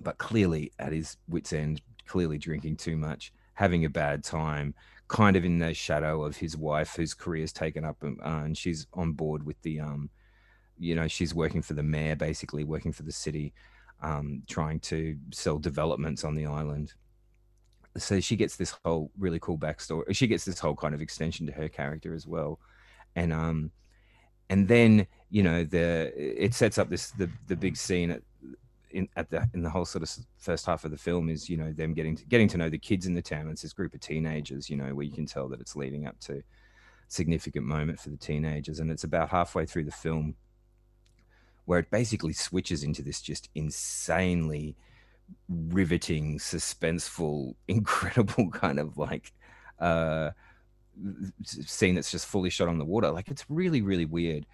[0.00, 4.74] but clearly at his wits' end, clearly drinking too much, having a bad time,
[5.08, 8.56] kind of in the shadow of his wife, whose career's taken up, um, uh, and
[8.56, 10.10] she's on board with the, um,
[10.78, 13.52] you know, she's working for the mayor, basically working for the city,
[14.02, 16.94] um, trying to sell developments on the island.
[17.96, 20.14] So she gets this whole really cool backstory.
[20.14, 22.60] She gets this whole kind of extension to her character as well,
[23.16, 23.72] and um,
[24.50, 28.22] and then you know the it sets up this the the big scene at
[28.90, 31.56] in at the in the whole sort of first half of the film is you
[31.56, 33.48] know them getting to, getting to know the kids in the town.
[33.50, 36.18] It's this group of teenagers, you know, where you can tell that it's leading up
[36.20, 36.42] to
[37.08, 40.34] significant moment for the teenagers, and it's about halfway through the film
[41.66, 44.74] where it basically switches into this just insanely
[45.48, 49.32] riveting, suspenseful, incredible kind of like
[49.80, 50.30] uh
[51.44, 53.10] scene that's just fully shot on the water.
[53.10, 54.46] Like it's really, really weird.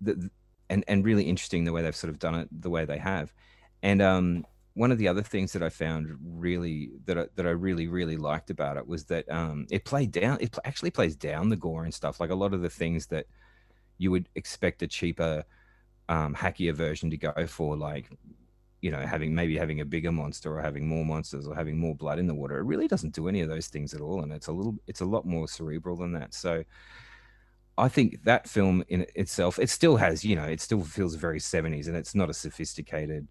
[0.00, 0.30] The,
[0.70, 3.34] and and really interesting the way they've sort of done it the way they have.
[3.82, 7.50] And um, one of the other things that I found really that I, that I
[7.50, 10.38] really really liked about it was that um, it played down.
[10.40, 12.20] It actually plays down the gore and stuff.
[12.20, 13.26] Like a lot of the things that
[13.98, 15.44] you would expect a cheaper,
[16.08, 18.10] um, hackier version to go for, like
[18.80, 21.94] you know having maybe having a bigger monster or having more monsters or having more
[21.94, 22.58] blood in the water.
[22.58, 25.00] It really doesn't do any of those things at all, and it's a little it's
[25.00, 26.34] a lot more cerebral than that.
[26.34, 26.64] So.
[27.78, 31.38] I think that film in itself, it still has, you know, it still feels very
[31.38, 33.26] 70s and it's not as sophisticated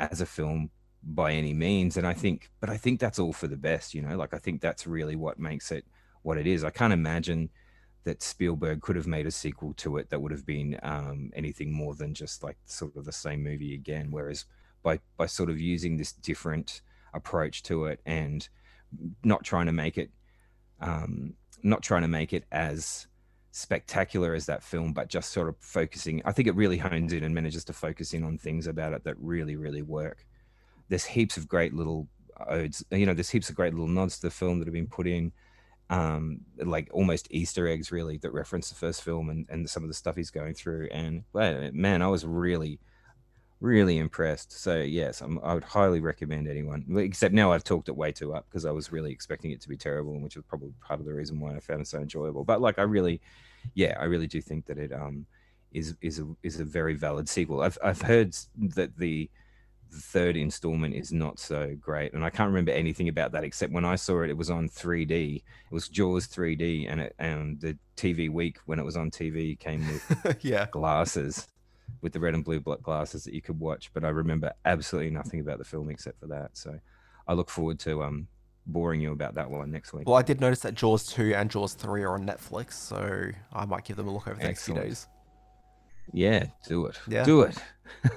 [0.00, 0.70] as a film
[1.04, 1.96] by any means.
[1.96, 4.38] And I think, but I think that's all for the best, you know, like I
[4.38, 5.84] think that's really what makes it
[6.22, 6.64] what it is.
[6.64, 7.50] I can't imagine
[8.04, 11.72] that Spielberg could have made a sequel to it that would have been um, anything
[11.72, 14.08] more than just like sort of the same movie again.
[14.10, 14.44] Whereas
[14.84, 18.48] by, by sort of using this different approach to it and
[19.24, 20.10] not trying to make it,
[20.80, 23.08] um, not trying to make it as,
[23.56, 26.20] spectacular as that film, but just sort of focusing.
[26.24, 29.04] I think it really hones in and manages to focus in on things about it
[29.04, 30.26] that really, really work.
[30.88, 32.08] There's heaps of great little
[32.48, 34.88] odes, you know, there's heaps of great little nods to the film that have been
[34.88, 35.30] put in,
[35.88, 39.88] um, like almost Easter eggs, really, that reference the first film and, and some of
[39.88, 40.88] the stuff he's going through.
[40.90, 42.80] And man, I was really,
[43.64, 44.52] really impressed.
[44.52, 46.84] So yes, I'm, i would highly recommend anyone.
[46.98, 49.68] Except now I've talked it way too up because I was really expecting it to
[49.68, 52.44] be terrible, which was probably part of the reason why I found it so enjoyable.
[52.44, 53.20] But like, I really,
[53.74, 55.26] yeah, I really do think that it um
[55.72, 57.62] is is a is a very valid sequel.
[57.62, 58.36] I've I've heard
[58.74, 59.30] that the
[59.90, 63.86] third installment is not so great, and I can't remember anything about that except when
[63.86, 65.36] I saw it, it was on 3D.
[65.36, 69.58] It was Jaws 3D, and it and the TV week when it was on TV
[69.58, 70.66] came with yeah.
[70.70, 71.48] glasses
[72.00, 73.90] with the red and blue glasses that you could watch.
[73.92, 76.50] But I remember absolutely nothing about the film except for that.
[76.56, 76.78] So
[77.26, 78.28] I look forward to um
[78.66, 80.06] boring you about that one next week.
[80.08, 83.64] Well, I did notice that Jaws 2 and Jaws 3 are on Netflix, so I
[83.66, 85.06] might give them a look over the next few days.
[86.12, 86.98] Yeah, do it.
[87.08, 87.24] Yeah.
[87.24, 87.56] Do it.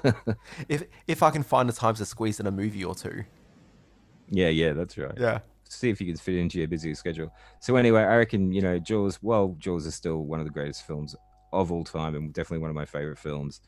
[0.70, 3.24] If if I can find the time to squeeze in a movie or two.
[4.30, 5.14] yeah, yeah, that's right.
[5.18, 5.40] Yeah.
[5.70, 7.30] See if you can fit into your busy schedule.
[7.60, 10.88] So anyway, I reckon, you know, Jaws, well, Jaws is still one of the greatest
[10.88, 11.14] films
[11.62, 13.62] of all time and definitely one of my favorite films.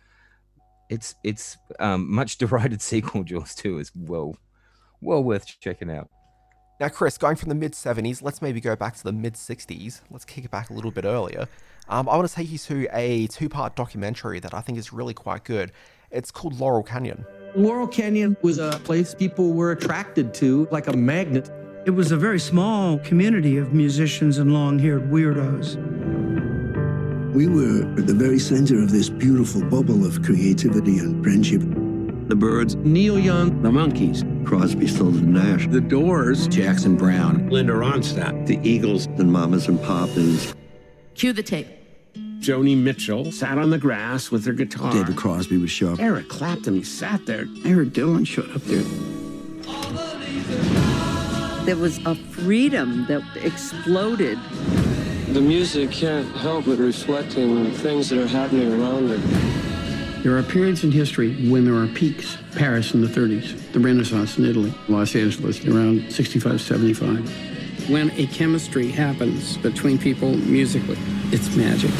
[0.90, 4.36] It's it's um much derided sequel, Jaws 2 is well
[5.02, 6.10] well worth checking out.
[6.80, 10.00] Now, Chris, going from the mid 70s, let's maybe go back to the mid 60s.
[10.10, 11.48] Let's kick it back a little bit earlier.
[11.90, 14.94] Um, I want to take you to a two part documentary that I think is
[14.94, 15.72] really quite good.
[16.12, 17.26] It's called Laurel Canyon.
[17.56, 21.50] Laurel Canyon was a place people were attracted to like a magnet.
[21.86, 25.76] It was a very small community of musicians and long haired weirdos.
[27.34, 31.62] We were at the very center of this beautiful bubble of creativity and friendship.
[32.28, 37.74] The Byrds, Neil Young, The Monkees, Crosby, Stills, and Nash, The Doors, Jackson Browne, Linda
[37.74, 40.56] Ronstadt, the Eagles, and Mamas and Papas.
[41.14, 41.68] Cue the tape.
[42.40, 44.92] Joni Mitchell sat on the grass with her guitar.
[44.92, 46.00] David Crosby would show up.
[46.00, 47.46] Eric Clapton sat there.
[47.64, 48.84] Eric Dylan showed up there.
[51.66, 54.40] There was a freedom that exploded.
[55.34, 59.20] The music can't help but reflecting things that are happening around it.
[60.24, 62.40] There are periods in history when there are peaks.
[62.56, 67.90] Paris in the 30s, the Renaissance in Italy, Los Angeles around 65, 75.
[67.92, 70.98] When a chemistry happens between people musically,
[71.32, 71.92] it's magic.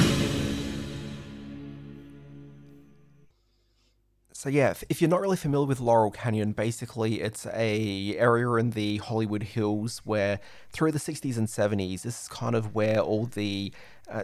[4.40, 8.54] So yeah, if, if you're not really familiar with Laurel Canyon, basically it's a area
[8.54, 10.40] in the Hollywood Hills where
[10.72, 13.74] through the 60s and 70s, this is kind of where all the
[14.10, 14.24] uh,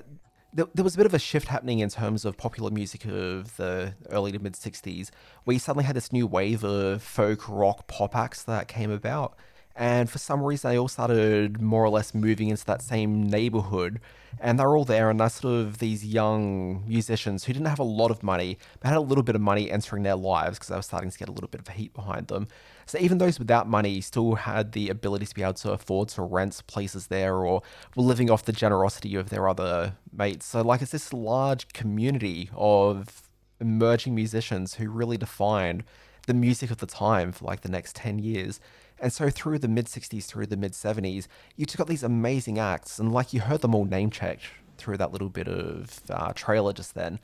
[0.53, 3.57] there, there was a bit of a shift happening in terms of popular music of
[3.57, 5.09] the early to mid 60s,
[5.43, 9.37] where you suddenly had this new wave of folk rock pop acts that came about.
[9.75, 13.99] And for some reason, they all started more or less moving into that same neighborhood.
[14.39, 17.83] And they're all there, and they're sort of these young musicians who didn't have a
[17.83, 20.75] lot of money, but had a little bit of money entering their lives because they
[20.75, 22.47] were starting to get a little bit of heat behind them.
[22.85, 26.21] So even those without money still had the ability to be able to afford to
[26.21, 27.61] rent places there or
[27.95, 30.45] were living off the generosity of their other mates.
[30.45, 33.23] So, like, it's this large community of
[33.59, 35.83] emerging musicians who really defined
[36.27, 38.59] the music of the time for like the next 10 years.
[38.99, 42.59] And so through the mid 60s, through the mid 70s, you took got these amazing
[42.59, 44.43] acts, and like you heard them all name checked
[44.77, 47.19] through that little bit of uh, trailer just then.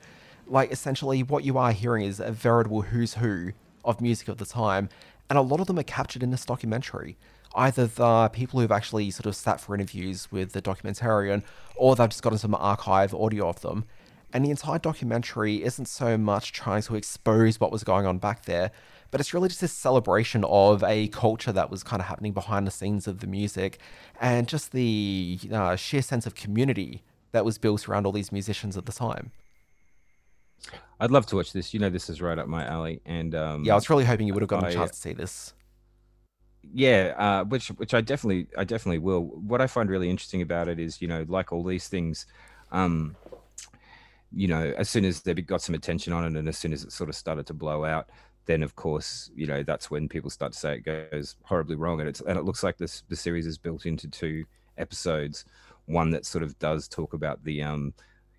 [0.46, 3.52] Like essentially, what you are hearing is a veritable who's who
[3.84, 4.88] of music of the time,
[5.30, 7.16] and a lot of them are captured in this documentary.
[7.54, 11.42] Either the people who've actually sort of sat for interviews with the documentarian,
[11.76, 13.84] or they've just gotten some archive audio of them.
[14.32, 18.46] And the entire documentary isn't so much trying to expose what was going on back
[18.46, 18.70] there,
[19.12, 22.66] but it's really just this celebration of a culture that was kind of happening behind
[22.66, 23.78] the scenes of the music
[24.20, 28.76] and just the uh, sheer sense of community that was built around all these musicians
[28.76, 29.30] at the time.
[31.00, 31.72] I'd love to watch this.
[31.74, 34.26] You know, this is right up my alley, and um, Yeah, I was really hoping
[34.26, 35.54] you would have gotten a I- chance to see this.
[36.72, 40.68] yeah uh, which which i definitely i definitely will what i find really interesting about
[40.68, 42.24] it is you know like all these things
[42.70, 43.16] um
[44.32, 46.84] you know as soon as they got some attention on it and as soon as
[46.84, 48.08] it sort of started to blow out
[48.46, 52.00] then of course you know that's when people start to say it goes horribly wrong
[52.00, 54.44] and it's and it looks like this the series is built into two
[54.78, 55.44] episodes
[55.86, 57.92] one that sort of does talk about the um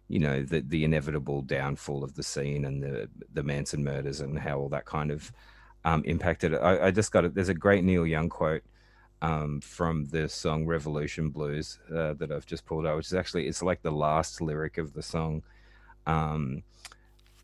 [0.10, 4.38] you know the the inevitable downfall of the scene and the the manson murders and
[4.38, 5.32] how all that kind of
[5.86, 6.58] um, impacted it.
[6.58, 7.36] I, I just got it.
[7.36, 8.64] There's a great Neil Young quote
[9.22, 13.48] um, from the song Revolution Blues uh, that I've just pulled out, which is actually
[13.48, 15.44] it's like the last lyric of the song,
[16.06, 16.64] um,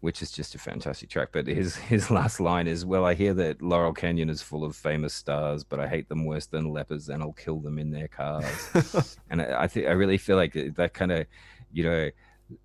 [0.02, 1.30] which is just a fantastic track.
[1.32, 4.76] But his his last line is, "Well, I hear that Laurel Canyon is full of
[4.76, 8.08] famous stars, but I hate them worse than lepers, and I'll kill them in their
[8.08, 11.26] cars." and I, I think I really feel like that kind of,
[11.72, 12.10] you know.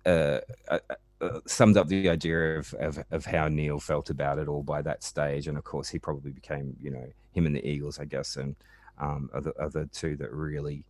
[0.03, 0.79] Uh, uh,
[1.21, 4.81] uh, summed up the idea of, of of how Neil felt about it all by
[4.81, 8.05] that stage, and of course he probably became, you know, him and the Eagles, I
[8.05, 8.55] guess, and
[8.97, 10.83] um, are the other two that really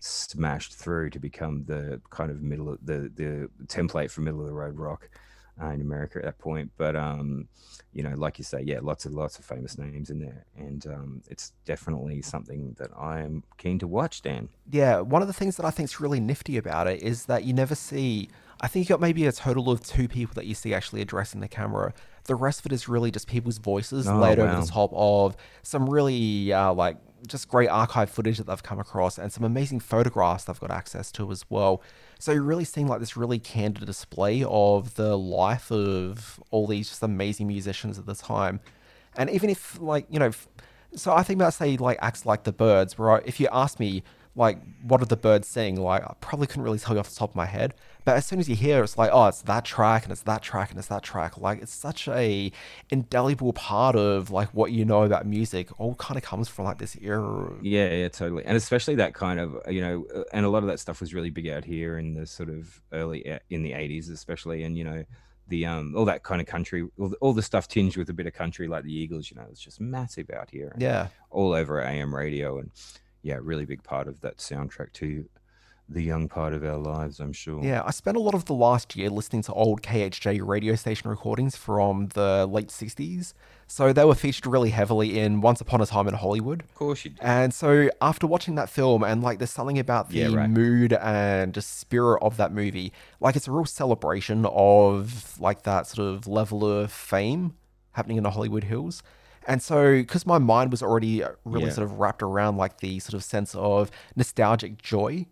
[0.00, 4.46] smashed through to become the kind of middle of the the template for middle of
[4.46, 5.08] the road rock
[5.60, 6.70] uh, in America at that point.
[6.76, 7.48] But um,
[7.92, 10.86] you know, like you say, yeah, lots of lots of famous names in there, and
[10.86, 14.22] um, it's definitely something that I am keen to watch.
[14.22, 17.26] Dan, Yeah, one of the things that I think is really nifty about it is
[17.26, 18.28] that you never see.
[18.62, 21.40] I think you got maybe a total of two people that you see actually addressing
[21.40, 21.94] the camera.
[22.24, 25.34] The rest of it is really just people's voices Oh, laid over the top of
[25.62, 29.80] some really uh, like just great archive footage that they've come across and some amazing
[29.80, 31.82] photographs they've got access to as well.
[32.18, 36.88] So you're really seeing like this really candid display of the life of all these
[36.88, 38.60] just amazing musicians at the time.
[39.16, 40.30] And even if like you know,
[40.94, 43.78] so I think about say like acts like the Byrds, where I, if you ask
[43.78, 44.02] me
[44.36, 47.16] like what are the Byrds sing, like I probably couldn't really tell you off the
[47.16, 47.74] top of my head.
[48.04, 50.22] But as soon as you hear, it, it's like oh, it's that track and it's
[50.22, 51.38] that track and it's that track.
[51.38, 52.50] Like it's such a
[52.90, 55.68] indelible part of like what you know about music.
[55.80, 57.52] All kind of comes from like this era.
[57.62, 60.68] Yeah, yeah, totally, and especially that kind of you know, uh, and a lot of
[60.68, 63.72] that stuff was really big out here in the sort of early uh, in the
[63.72, 65.04] '80s, especially, and you know,
[65.48, 68.12] the um all that kind of country, all the, all the stuff tinged with a
[68.14, 71.08] bit of country, like the Eagles, you know, it's just massive out here, Yeah.
[71.30, 72.70] all over AM radio, and
[73.22, 75.26] yeah, really big part of that soundtrack to
[75.92, 77.62] the young part of our lives, I'm sure.
[77.64, 81.10] Yeah, I spent a lot of the last year listening to old KHJ radio station
[81.10, 83.34] recordings from the late 60s.
[83.66, 86.62] So they were featured really heavily in Once Upon a Time in Hollywood.
[86.62, 87.20] Of course you did.
[87.22, 90.48] And so after watching that film, and like there's something about the Yeah, right.
[90.50, 95.86] mood and just spirit of that movie, like it's a real celebration of like that
[95.88, 97.54] sort of level of fame
[97.92, 99.02] happening in the Hollywood Hills.
[99.46, 101.72] And so, because my mind was already really Yeah.
[101.72, 105.26] sort of wrapped around like the sort of sense of nostalgic joy,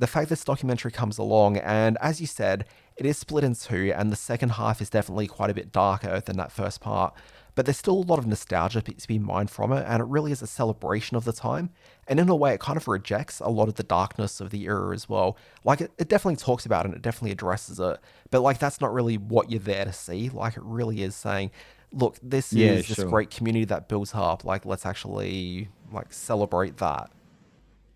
[0.00, 2.64] the fact this documentary comes along, and as you said,
[2.96, 6.20] it is split in two, and the second half is definitely quite a bit darker
[6.20, 7.14] than that first part.
[7.54, 10.32] But there's still a lot of nostalgia to be mined from it, and it really
[10.32, 11.68] is a celebration of the time.
[12.08, 14.64] And in a way, it kind of rejects a lot of the darkness of the
[14.64, 15.36] era as well.
[15.64, 17.98] Like, it, it definitely talks about it and it definitely addresses it,
[18.30, 20.30] but like, that's not really what you're there to see.
[20.30, 21.50] Like, it really is saying,
[21.92, 24.44] look, this Yeah, is this great community that builds up.
[24.44, 27.10] Like, let's actually like celebrate that.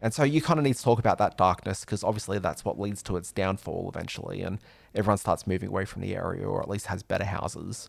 [0.05, 2.79] And so you kind of need to talk about that darkness because obviously that's what
[2.79, 4.59] leads to its downfall eventually, and
[4.95, 7.89] everyone starts moving away from the area or at least has better houses.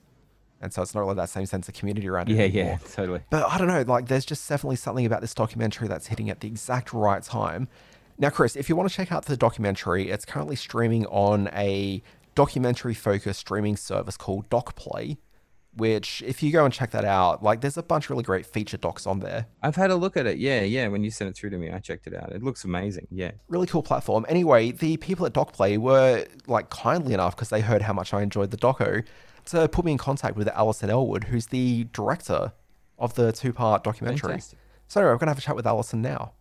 [0.62, 2.80] And so it's not really that same sense of community around it Yeah, anymore.
[2.82, 3.20] yeah, totally.
[3.30, 6.40] But I don't know, like there's just definitely something about this documentary that's hitting at
[6.40, 7.68] the exact right time.
[8.18, 12.02] Now, Chris, if you want to check out the documentary, it's currently streaming on a
[12.34, 15.18] documentary focused streaming service called DocPlay,
[15.76, 18.46] which if you go and check that out, like there's a bunch of really great
[18.46, 19.48] feature docs on there.
[19.62, 20.38] I've had a look at it.
[20.38, 20.88] Yeah, yeah.
[20.88, 22.32] When you sent it through to me, I checked it out.
[22.32, 23.08] It looks amazing.
[23.12, 23.32] Yeah.
[23.48, 24.26] really cool platform.
[24.30, 28.22] Anyway, the people at DocPlay were like kindly enough because they heard how much I
[28.22, 29.04] enjoyed the doco
[29.46, 32.54] to put me in contact with Alison Ellwood, who's the director
[32.98, 34.30] of the two-part documentary.
[34.30, 34.60] Fantastic.
[34.88, 36.32] So anyway, I'm gonna have a chat with Alison now.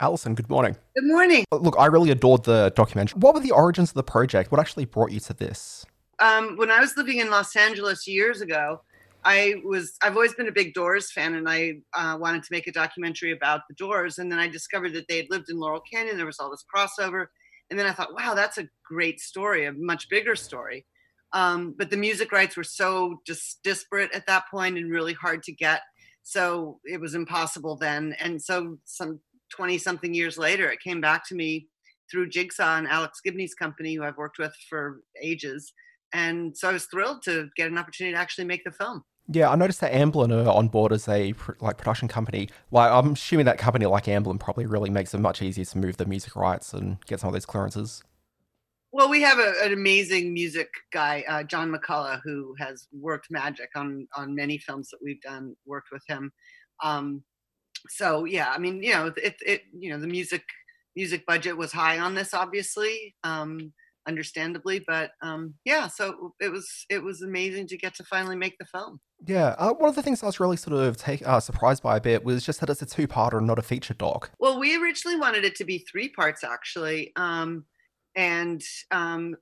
[0.00, 0.76] Alison, good morning.
[0.96, 1.44] Good morning.
[1.52, 3.20] Look, I really adored the documentary.
[3.20, 4.50] What were the origins of the project?
[4.50, 5.86] What actually brought you to this?
[6.22, 8.80] Um, when I was living in Los Angeles years ago,
[9.24, 12.68] I was I've always been a big Doors fan, and I uh, wanted to make
[12.68, 14.18] a documentary about the Doors.
[14.18, 16.16] And then I discovered that they had lived in Laurel Canyon.
[16.16, 17.26] There was all this crossover,
[17.70, 20.86] and then I thought, wow, that's a great story, a much bigger story.
[21.32, 25.42] Um, but the music rights were so dis- disparate at that point and really hard
[25.44, 25.80] to get,
[26.22, 28.14] so it was impossible then.
[28.20, 29.18] And so some
[29.50, 31.66] 20 something years later, it came back to me
[32.08, 35.72] through Jigsaw and Alex Gibney's company, who I've worked with for ages.
[36.12, 39.02] And so I was thrilled to get an opportunity to actually make the film.
[39.28, 42.48] Yeah, I noticed that Amblin are on board as a like production company.
[42.70, 45.96] Like, I'm assuming that company like Amblin probably really makes it much easier to move
[45.96, 48.02] the music rights and get some of those clearances.
[48.90, 53.70] Well, we have a, an amazing music guy, uh, John McCullough, who has worked magic
[53.74, 55.56] on on many films that we've done.
[55.64, 56.30] Worked with him.
[56.82, 57.22] Um,
[57.88, 60.44] so yeah, I mean, you know, it it you know the music
[60.94, 63.72] music budget was high on this, obviously, um,
[64.06, 68.58] understandably, but um, yeah, so it was it was amazing to get to finally make
[68.58, 69.00] the film.
[69.26, 71.96] Yeah, uh, one of the things I was really sort of take, uh, surprised by
[71.96, 74.30] a bit was just that it's a two-parter, and not a feature doc.
[74.38, 77.12] Well, we originally wanted it to be three parts, actually.
[77.16, 77.64] Um,
[78.14, 79.36] and um,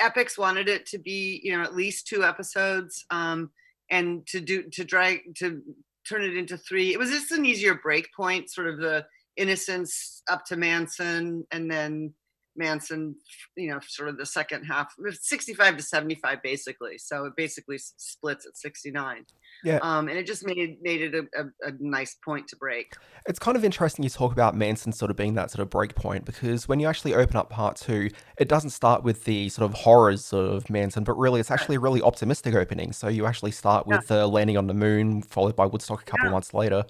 [0.00, 3.50] Epix wanted it to be, you know, at least two episodes, um,
[3.90, 5.62] and to do to drag to
[6.08, 6.92] turn it into three.
[6.92, 9.04] It was just an easier break point, sort of the
[9.36, 12.14] innocence up to Manson, and then
[12.56, 13.14] Manson,
[13.56, 16.98] you know, sort of the second half, 65 to 75, basically.
[16.98, 19.24] So it basically splits at 69.
[19.64, 19.78] Yeah.
[19.82, 22.94] Um, and it just made made it a, a, a, nice point to break.
[23.26, 25.94] It's kind of interesting you talk about Manson sort of being that sort of break
[25.94, 29.70] point because when you actually open up part two, it doesn't start with the sort
[29.70, 32.92] of horrors of Manson, but really it's actually a really optimistic opening.
[32.92, 34.18] So you actually start with yeah.
[34.18, 36.32] the landing on the moon, followed by Woodstock a couple yeah.
[36.32, 36.84] months later.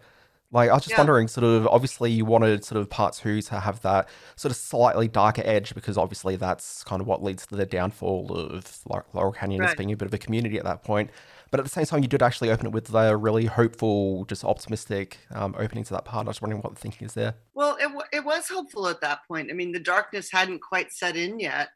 [0.52, 0.98] Like I was just yeah.
[0.98, 4.56] wondering, sort of obviously you wanted sort of part two to have that sort of
[4.56, 8.78] slightly darker edge because obviously that's kind of what leads to the downfall of
[9.12, 9.70] Laurel Canyon right.
[9.70, 11.10] as being a bit of a community at that point.
[11.50, 14.44] But at the same time, you did actually open it with a really hopeful, just
[14.44, 16.26] optimistic um, opening to that part.
[16.26, 17.34] I was wondering what the thinking is there.
[17.54, 19.50] Well, it, w- it was hopeful at that point.
[19.50, 21.68] I mean, the darkness hadn't quite set in yet.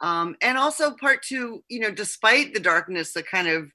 [0.00, 3.70] Um, and also part two, you know, despite the darkness the kind of,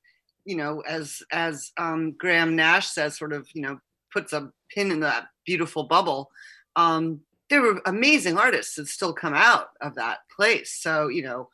[0.45, 3.79] you know, as as um, Graham Nash says, sort of, you know,
[4.11, 6.29] puts a pin in that beautiful bubble.
[6.75, 10.77] Um, there were amazing artists that still come out of that place.
[10.81, 11.49] So you know,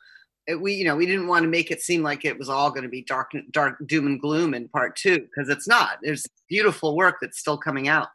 [0.46, 2.70] it, we you know we didn't want to make it seem like it was all
[2.70, 5.98] going to be dark, dark doom and gloom in part two because it's not.
[6.02, 8.08] There's beautiful work that's still coming out.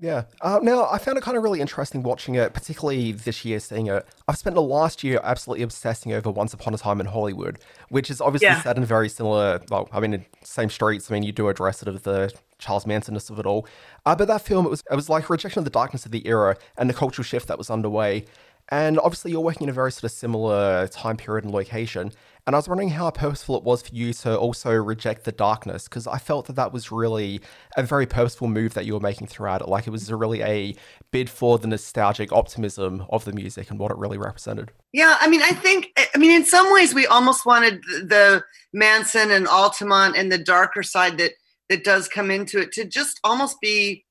[0.00, 0.24] Yeah.
[0.40, 3.86] Uh, now, I found it kind of really interesting watching it, particularly this year seeing
[3.86, 4.06] it.
[4.26, 7.58] I've spent the last year absolutely obsessing over Once Upon a Time in Hollywood,
[7.90, 8.60] which is obviously yeah.
[8.60, 11.10] set in very similar, well, I mean, same streets.
[11.10, 13.68] I mean, you do address sort of the Charles Mansonness of it all.
[14.04, 16.12] Uh, but that film, it was, it was like a rejection of the darkness of
[16.12, 18.24] the era and the cultural shift that was underway.
[18.70, 22.12] And obviously, you're working in a very sort of similar time period and location.
[22.46, 25.84] And I was wondering how purposeful it was for you to also reject the darkness,
[25.84, 27.40] because I felt that that was really
[27.78, 29.68] a very purposeful move that you were making throughout it.
[29.68, 30.74] Like it was really a
[31.10, 34.72] bid for the nostalgic optimism of the music and what it really represented.
[34.92, 39.30] Yeah, I mean, I think, I mean, in some ways, we almost wanted the Manson
[39.30, 41.32] and Altamont and the darker side that
[41.70, 44.04] that does come into it to just almost be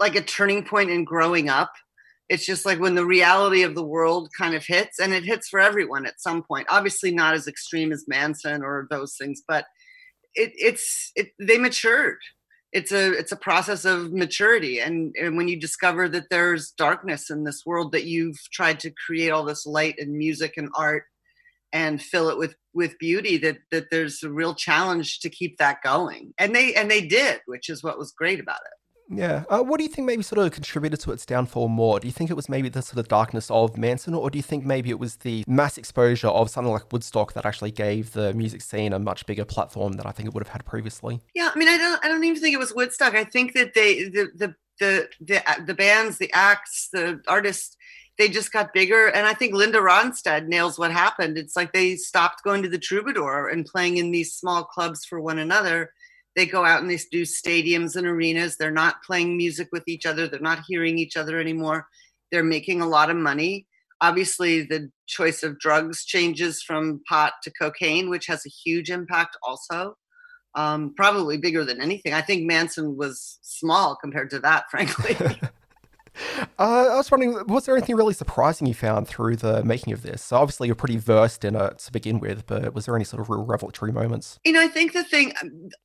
[0.00, 1.72] like a turning point in growing up
[2.28, 5.48] it's just like when the reality of the world kind of hits and it hits
[5.48, 6.66] for everyone at some point.
[6.70, 9.66] Obviously not as extreme as manson or those things but
[10.34, 12.18] it, it's it, they matured.
[12.72, 17.30] It's a it's a process of maturity and, and when you discover that there's darkness
[17.30, 21.04] in this world that you've tried to create all this light and music and art
[21.72, 25.82] and fill it with with beauty that that there's a real challenge to keep that
[25.84, 26.32] going.
[26.38, 29.44] And they and they did which is what was great about it yeah.
[29.48, 32.00] Uh, what do you think maybe sort of contributed to its downfall more?
[32.00, 34.42] Do you think it was maybe the sort of darkness of Manson, or do you
[34.42, 38.32] think maybe it was the mass exposure of something like Woodstock that actually gave the
[38.34, 41.20] music scene a much bigger platform than I think it would have had previously?
[41.34, 43.14] Yeah, I mean, I don't, I don't even think it was Woodstock.
[43.14, 47.76] I think that they, the, the, the, the, the bands, the acts, the artists,
[48.16, 49.08] they just got bigger.
[49.08, 51.36] And I think Linda Ronstadt nails what happened.
[51.36, 55.20] It's like they stopped going to the Troubadour and playing in these small clubs for
[55.20, 55.90] one another
[56.36, 58.56] they go out and they do stadiums and arenas.
[58.56, 60.26] They're not playing music with each other.
[60.26, 61.86] They're not hearing each other anymore.
[62.32, 63.66] They're making a lot of money.
[64.00, 69.36] Obviously, the choice of drugs changes from pot to cocaine, which has a huge impact
[69.42, 69.96] also.
[70.56, 72.12] Um, probably bigger than anything.
[72.12, 75.16] I think Manson was small compared to that, frankly.
[76.56, 80.02] Uh, I was wondering, was there anything really surprising you found through the making of
[80.02, 80.22] this?
[80.22, 83.20] So obviously, you're pretty versed in it to begin with, but was there any sort
[83.20, 84.38] of real revelatory moments?
[84.44, 85.32] You know, I think the thing,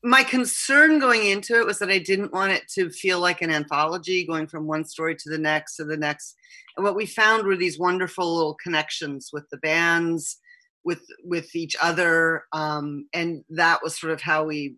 [0.03, 3.49] my concern going into it was that I didn't want it to feel like an
[3.49, 6.35] anthology, going from one story to the next to the next.
[6.77, 10.37] And what we found were these wonderful little connections with the bands,
[10.83, 14.75] with with each other, um, and that was sort of how we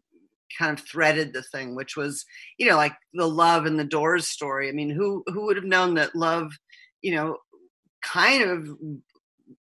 [0.57, 2.25] kind of threaded the thing, which was,
[2.57, 4.69] you know, like the love and the doors story.
[4.69, 6.51] I mean, who who would have known that love,
[7.01, 7.37] you know,
[8.01, 8.67] kind of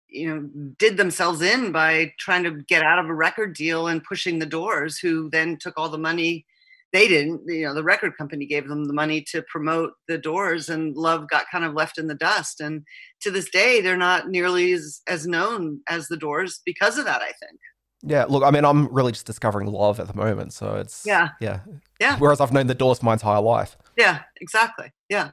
[0.09, 0.49] you know
[0.79, 4.47] did themselves in by trying to get out of a record deal and pushing the
[4.47, 6.47] doors who then took all the money
[6.93, 10.69] they didn't you know the record company gave them the money to promote the doors
[10.69, 12.83] and love got kind of left in the dust and
[13.21, 17.23] to this day they're not nearly as, as known as the doors because of that
[17.23, 17.59] i think
[18.07, 21.31] yeah, look, I mean, I'm really just discovering love at the moment, so it's yeah,
[21.41, 21.61] yeah,
[22.01, 22.17] yeah.
[22.19, 23.77] Whereas I've known the Doors my entire life.
[23.97, 24.93] Yeah, exactly.
[25.09, 25.31] Yeah,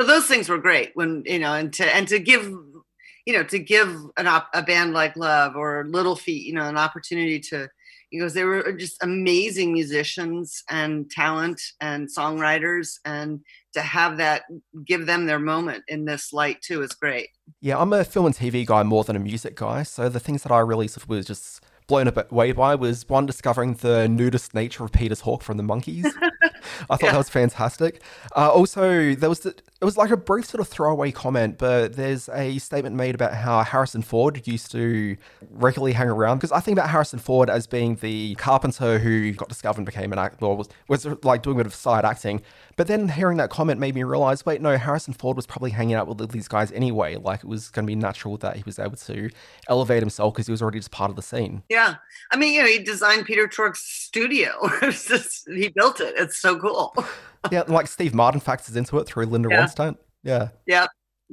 [0.00, 2.44] so those things were great when you know, and to and to give,
[3.24, 6.68] you know, to give an op- a band like Love or Little Feat, you know,
[6.68, 7.68] an opportunity to
[8.12, 13.40] because they were just amazing musicians and talent and songwriters and
[13.72, 14.42] to have that
[14.84, 17.30] give them their moment in this light too is great
[17.62, 20.42] yeah i'm a film and tv guy more than a music guy so the things
[20.42, 24.54] that i really sort of was just blown away by was one discovering the nudist
[24.54, 26.10] nature of Peter Tork from the Monkees.
[26.90, 27.12] I thought yeah.
[27.12, 28.02] that was fantastic.
[28.36, 31.94] Uh, also, there was the, it was like a brief sort of throwaway comment, but
[31.94, 35.16] there's a statement made about how Harrison Ford used to
[35.50, 39.48] regularly hang around because I think about Harrison Ford as being the carpenter who got
[39.48, 42.42] discovered and became an actor, was, was like doing a bit of side acting.
[42.76, 45.94] But then hearing that comment made me realize, wait, no, Harrison Ford was probably hanging
[45.94, 47.16] out with these guys anyway.
[47.16, 49.30] Like it was going to be natural that he was able to
[49.68, 51.62] elevate himself because he was already just part of the scene.
[51.68, 51.96] Yeah,
[52.30, 54.52] I mean, you know, he designed Peter Tork's studio.
[54.82, 56.14] just, he built it.
[56.16, 56.94] It's so cool.
[57.50, 59.64] yeah, like Steve Martin factors into it through Linda yeah.
[59.64, 59.96] Ronstadt.
[60.22, 60.48] Yeah.
[60.66, 60.86] Yeah.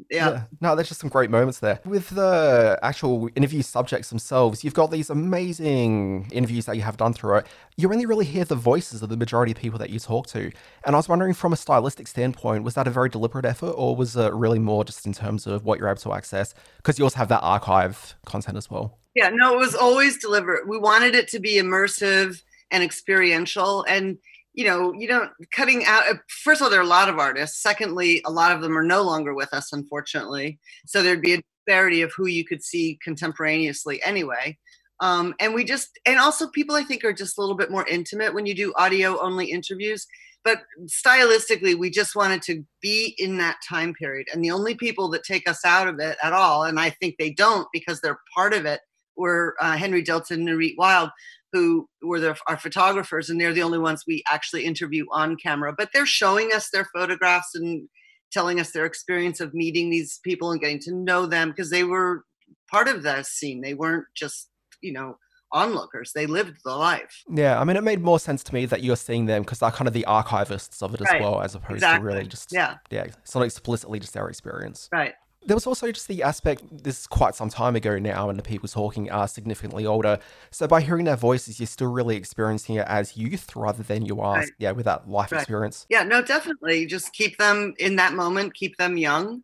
[0.09, 0.29] Yeah.
[0.29, 0.43] yeah.
[0.61, 1.79] No, there's just some great moments there.
[1.83, 7.13] With the actual interview subjects themselves, you've got these amazing interviews that you have done
[7.13, 7.47] through it.
[7.75, 10.51] You only really hear the voices of the majority of people that you talk to.
[10.85, 13.95] And I was wondering, from a stylistic standpoint, was that a very deliberate effort, or
[13.95, 16.53] was it really more just in terms of what you're able to access?
[16.77, 18.99] Because you also have that archive content as well.
[19.15, 20.67] Yeah, no, it was always deliberate.
[20.67, 22.41] We wanted it to be immersive
[22.71, 23.83] and experiential.
[23.89, 24.17] And
[24.53, 26.07] you know, you don't cutting out.
[26.07, 27.61] Uh, first of all, there are a lot of artists.
[27.61, 30.59] Secondly, a lot of them are no longer with us, unfortunately.
[30.85, 34.57] So there'd be a disparity of who you could see contemporaneously anyway.
[35.01, 37.87] Um, and we just, and also people I think are just a little bit more
[37.87, 40.05] intimate when you do audio only interviews.
[40.43, 44.27] But stylistically, we just wanted to be in that time period.
[44.33, 47.15] And the only people that take us out of it at all, and I think
[47.17, 48.79] they don't because they're part of it,
[49.15, 51.09] were uh, Henry Diltz and Nurit Wild,
[51.51, 55.73] who were the, our photographers, and they're the only ones we actually interview on camera.
[55.77, 57.87] But they're showing us their photographs and
[58.31, 61.83] telling us their experience of meeting these people and getting to know them because they
[61.83, 62.23] were
[62.69, 63.61] part of the scene.
[63.61, 64.49] They weren't just,
[64.81, 65.17] you know,
[65.51, 66.11] onlookers.
[66.13, 67.23] They lived the life.
[67.29, 69.71] Yeah, I mean, it made more sense to me that you're seeing them because they're
[69.71, 71.99] kind of the archivists of it as well, as opposed exactly.
[71.99, 74.89] to really just yeah, yeah, it's not explicitly just their experience.
[74.91, 75.13] Right.
[75.49, 78.43] There was also just the aspect, this is quite some time ago now, and the
[78.43, 80.19] people talking are significantly older.
[80.51, 84.21] So by hearing their voices, you're still really experiencing it as youth rather than you
[84.21, 84.51] are, right.
[84.59, 85.41] yeah, with that life right.
[85.41, 85.87] experience.
[85.89, 86.85] Yeah, no, definitely.
[86.85, 89.43] Just keep them in that moment, keep them young.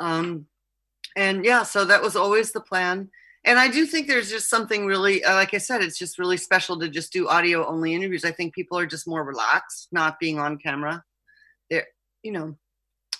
[0.00, 0.46] Um,
[1.16, 3.10] and yeah, so that was always the plan.
[3.44, 6.38] And I do think there's just something really, uh, like I said, it's just really
[6.38, 8.24] special to just do audio only interviews.
[8.24, 11.04] I think people are just more relaxed, not being on camera.
[11.68, 11.88] There,
[12.22, 12.56] you know,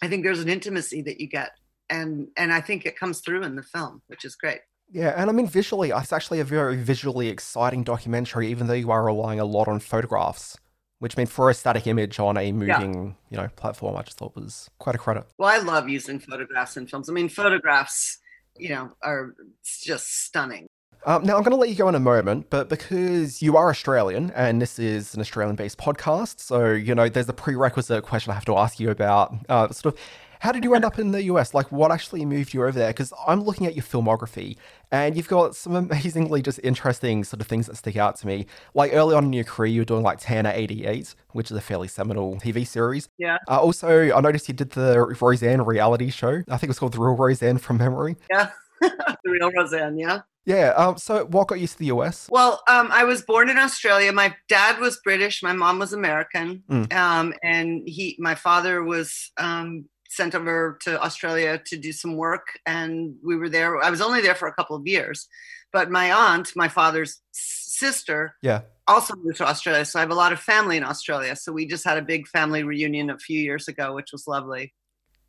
[0.01, 1.51] I think there's an intimacy that you get
[1.91, 4.61] and and I think it comes through in the film, which is great.
[4.91, 8.91] Yeah, and I mean visually, it's actually a very visually exciting documentary, even though you
[8.91, 10.57] are relying a lot on photographs.
[10.99, 13.13] Which means for a static image on a moving, yeah.
[13.29, 15.27] you know, platform, I just thought was quite a credit.
[15.37, 17.11] Well, I love using photographs in films.
[17.11, 18.19] I mean, photographs,
[18.57, 20.67] you know, are just stunning.
[21.05, 23.69] Um, now, I'm going to let you go in a moment, but because you are
[23.69, 28.31] Australian and this is an Australian based podcast, so, you know, there's a prerequisite question
[28.31, 30.01] I have to ask you about uh, sort of
[30.47, 31.55] how did you end up in the US?
[31.55, 32.91] Like, what actually moved you over there?
[32.91, 34.57] Because I'm looking at your filmography
[34.93, 38.47] and you've got some amazingly just interesting sort of things that stick out to me.
[38.73, 41.61] Like, early on in your career, you were doing like Tanner 88, which is a
[41.61, 43.09] fairly seminal TV series.
[43.19, 43.39] Yeah.
[43.49, 46.45] Uh, also, I noticed you did the Roseanne reality show.
[46.49, 48.15] I think it was called The Real Roseanne from memory.
[48.31, 48.51] Yeah.
[48.81, 50.21] the Real Roseanne, yeah.
[50.45, 50.75] Yeah.
[50.77, 52.29] Um, so, what got you to the US?
[52.31, 54.13] Well, um, I was born in Australia.
[54.13, 55.43] My dad was British.
[55.43, 56.63] My mom was American.
[56.71, 56.93] Mm.
[56.93, 59.87] Um, and he, my father was um,
[60.17, 63.83] sent over to Australia to do some work, and we were there.
[63.83, 65.29] I was only there for a couple of years,
[65.73, 69.85] but my aunt, my father's sister, yeah, also moved to Australia.
[69.85, 71.37] So I have a lot of family in Australia.
[71.37, 74.73] So we just had a big family reunion a few years ago, which was lovely.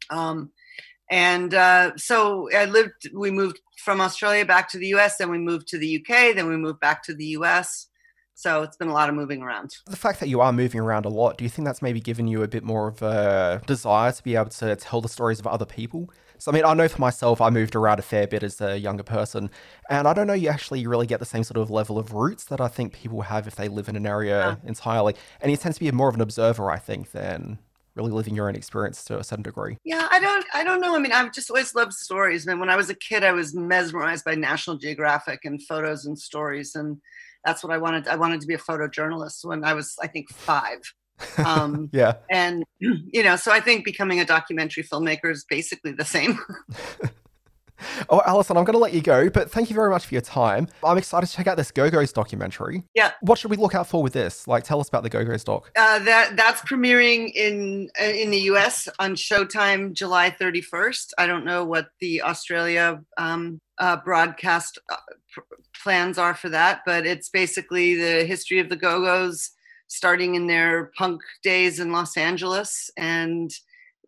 [0.10, 0.52] Um,
[1.10, 3.10] and uh, so I lived.
[3.14, 5.18] We moved from Australia back to the U.S.
[5.18, 6.36] Then we moved to the UK.
[6.36, 7.88] Then we moved back to the U.S.
[8.38, 9.78] So it's been a lot of moving around.
[9.88, 12.28] The fact that you are moving around a lot, do you think that's maybe given
[12.28, 15.48] you a bit more of a desire to be able to tell the stories of
[15.48, 16.12] other people?
[16.38, 18.78] So, I mean, I know for myself, I moved around a fair bit as a
[18.78, 19.50] younger person,
[19.90, 22.44] and I don't know you actually really get the same sort of level of roots
[22.44, 24.70] that I think people have if they live in an area yeah.
[24.70, 25.16] entirely.
[25.42, 27.58] And you tend to be more of an observer, I think, than
[27.96, 29.80] really living your own experience to a certain degree.
[29.84, 30.96] Yeah, I don't I don't know.
[30.96, 32.48] I mean, I've just always loved stories.
[32.48, 36.06] I mean, when I was a kid, I was mesmerized by National Geographic and photos
[36.06, 37.02] and stories and
[37.48, 38.10] that's what I wanted.
[38.10, 40.80] I wanted to be a photojournalist when I was, I think, five.
[41.38, 42.16] Um, yeah.
[42.30, 46.38] And, you know, so I think becoming a documentary filmmaker is basically the same.
[48.10, 50.22] Oh, Alison, I'm going to let you go, but thank you very much for your
[50.22, 50.68] time.
[50.84, 52.84] I'm excited to check out this Go Go's documentary.
[52.94, 53.12] Yeah.
[53.22, 54.48] What should we look out for with this?
[54.48, 55.72] Like, tell us about the Go Go's doc.
[55.76, 58.88] Uh, that that's premiering in uh, in the U.S.
[59.00, 61.14] on Showtime July 31st.
[61.18, 65.42] I don't know what the Australia um, uh, broadcast uh,
[65.84, 69.52] plans are for that, but it's basically the history of the Go Go's,
[69.88, 73.52] starting in their punk days in Los Angeles and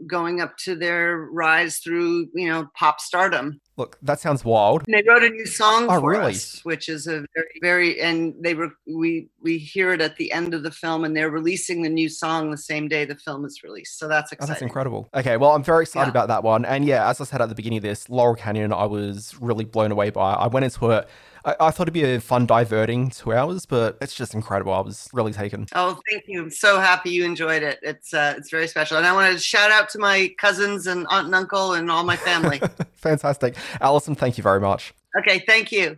[0.07, 3.59] going up to their rise through you know pop stardom.
[3.77, 4.83] Look, that sounds wild.
[4.87, 6.31] And they wrote a new song Oh, for really?
[6.33, 10.31] us, which is a very, very, and they were we we hear it at the
[10.33, 13.45] end of the film, and they're releasing the new song the same day the film
[13.45, 13.97] is released.
[13.97, 14.49] So that's Oh, exciting.
[14.53, 15.09] that's incredible.
[15.13, 16.11] Okay, well, I'm very excited Yeah.
[16.11, 16.65] about that one.
[16.65, 19.63] And yeah, as I said at the beginning of this, Laurel Canyon, I was really
[19.65, 20.33] blown away by.
[20.33, 21.07] I went into it.
[21.45, 24.73] I, I thought it'd be a fun, diverting two hours, but it's just incredible.
[24.73, 25.67] I was really taken.
[25.73, 26.41] Oh, thank you!
[26.41, 27.79] I'm so happy you enjoyed it.
[27.81, 31.05] It's uh, it's very special, and I want to shout out to my cousins and
[31.09, 32.61] aunt and uncle and all my family.
[32.93, 33.55] Fantastic.
[33.81, 34.93] Alison, thank you very much.
[35.19, 35.97] okay, thank you.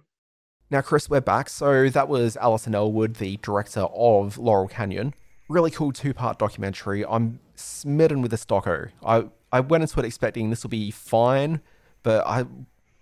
[0.70, 1.50] Now, Chris, we're back.
[1.50, 5.14] So that was Alison Ellwood, the director of Laurel Canyon.
[5.50, 7.06] Really cool two-part documentary.
[7.06, 8.90] I'm smitten with this doco.
[9.06, 11.62] I I went into it expecting this will be fine,
[12.04, 12.46] but I,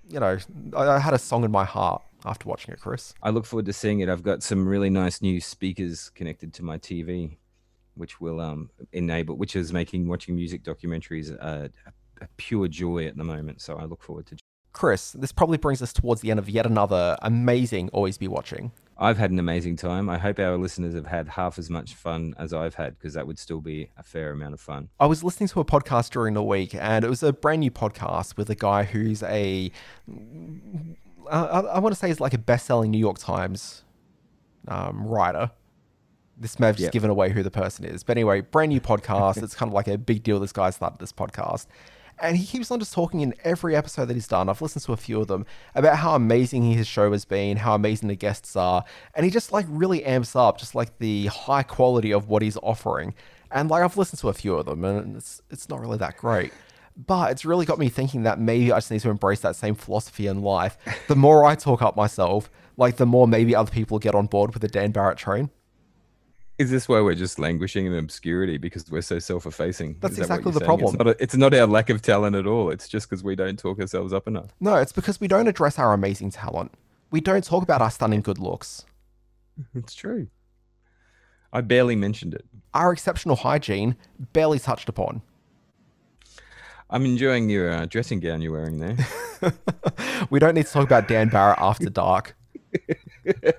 [0.09, 0.37] you know,
[0.75, 3.13] I, I had a song in my heart after watching it, Chris.
[3.21, 4.09] I look forward to seeing it.
[4.09, 7.37] I've got some really nice new speakers connected to my TV,
[7.95, 11.71] which will um, enable, which is making watching music documentaries a,
[12.21, 13.61] a pure joy at the moment.
[13.61, 14.37] So I look forward to.
[14.71, 18.71] Chris, this probably brings us towards the end of yet another amazing Always Be Watching.
[19.01, 20.09] I've had an amazing time.
[20.09, 23.25] I hope our listeners have had half as much fun as I've had, because that
[23.25, 24.89] would still be a fair amount of fun.
[24.99, 27.71] I was listening to a podcast during the week, and it was a brand new
[27.71, 29.71] podcast with a guy who's a,
[31.29, 33.83] I, I, I want to say he's like a best-selling New York Times
[34.67, 35.51] um, writer.
[36.37, 36.93] This may have just Yep.
[36.93, 39.41] given away who the person is, but anyway, brand new podcast.
[39.43, 40.39] it's kind of like a big deal.
[40.39, 41.67] This guy started this podcast,
[42.17, 44.47] and he keeps on just talking in every episode that he's done.
[44.47, 47.75] I've listened to a few of them about how amazing his show has been, how
[47.75, 51.63] amazing the guests are, and he just like really amps up just like the high
[51.63, 53.13] quality of what he's offering.
[53.51, 56.15] And like I've listened to a few of them, and it's it's not really that
[56.15, 56.53] great.
[57.05, 59.73] But it's really got me thinking that maybe I just need to embrace that same
[59.75, 60.77] philosophy in life.
[61.07, 64.53] The more I talk up myself, like the more maybe other people get on board
[64.53, 65.49] with the Dan Barrett train.
[66.57, 69.95] Is this why we're just languishing in obscurity because we're so self-effacing?
[70.01, 70.71] That's Is exactly you're the saying?
[70.71, 70.95] It's problem.
[70.97, 72.69] not, a- it's not our lack of talent at all.
[72.69, 74.49] It's just because we don't talk ourselves up enough.
[74.59, 76.73] No, it's because we don't address our amazing talent.
[77.11, 78.85] We don't talk about our stunning good looks,
[79.73, 80.27] It's true.
[81.53, 82.45] I barely mentioned it.
[82.73, 83.95] our exceptional hygiene,
[84.33, 85.21] barely touched upon.
[86.89, 88.97] I'm enjoying your uh, dressing gown you're wearing there.
[90.29, 92.35] We don't need to talk about Dan Barrett after dark.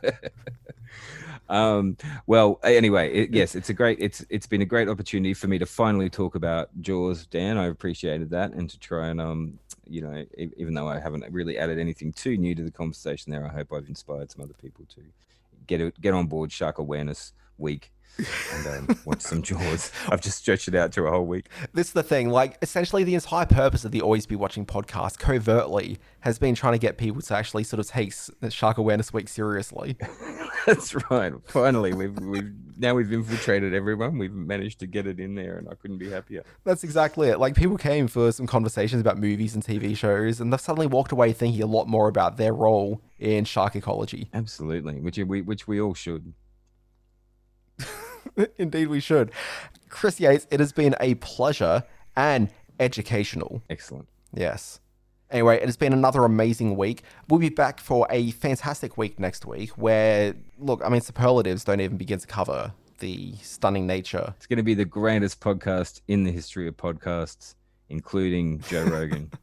[1.49, 3.99] um, well, anyway, it, yes, it's a great.
[4.01, 7.57] It's it's been a great opportunity for me to finally talk about Jaws, Dan.
[7.57, 9.59] I appreciated that, and to try and um,
[9.89, 13.33] you know, e- even though I haven't really added anything too new to the conversation
[13.33, 15.01] there, I hope I've inspired some other people to
[15.67, 19.93] get it, get on board Shark Awareness Week and um, watch some Jaws.
[20.09, 21.49] I've just stretched it out to a whole week.
[21.73, 25.19] This is the thing, like, essentially, the entire purpose of the Always Be Watching podcast,
[25.19, 28.13] covertly, has been trying to get people to actually sort of take
[28.51, 29.97] Shark Awareness Week seriously.
[30.67, 31.33] That's right.
[31.47, 34.19] Finally, we've we've now we've infiltrated everyone.
[34.19, 36.45] We've managed to get it in there, and I couldn't be happier.
[36.65, 37.39] That's exactly it.
[37.39, 41.13] Like, people came for some conversations about movies and TV shows, and they've suddenly walked
[41.13, 44.29] away thinking a lot more about their role in shark ecology.
[44.35, 46.35] Absolutely, which we which we all should.
[48.59, 49.33] Indeed, we should.
[49.89, 51.85] Chris Yates, it has been a pleasure
[52.17, 53.63] and educational.
[53.69, 54.09] Excellent.
[54.33, 54.81] Yes.
[55.31, 57.03] Anyway, it has been another amazing week.
[57.29, 61.81] We'll be back for a fantastic week next week where, look, I mean, superlatives don't
[61.81, 64.35] even begin to cover the stunning nature.
[64.37, 67.55] It's going to be the greatest podcast in the history of podcasts,
[67.91, 69.31] including Joe Rogan.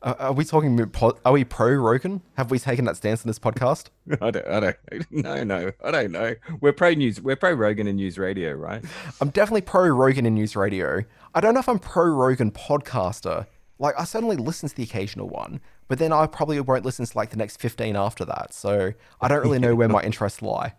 [0.00, 0.78] Uh, are we talking,
[1.24, 2.22] are we pro Rogan?
[2.36, 3.86] Have we taken that stance in this podcast?
[4.20, 4.76] I don't, I don't,
[5.10, 6.36] no, no, I don't know.
[6.60, 8.84] We're pro news, we're pro Rogan and NewsRadio, right?
[9.20, 11.04] I'm definitely pro Rogan in NewsRadio.
[11.34, 13.48] I don't know if I'm pro Rogan podcaster.
[13.80, 17.16] Like, I certainly listen to the occasional one, but then I probably won't listen to
[17.16, 18.54] like the next 15 after that.
[18.54, 20.74] So I don't really know where my interests lie.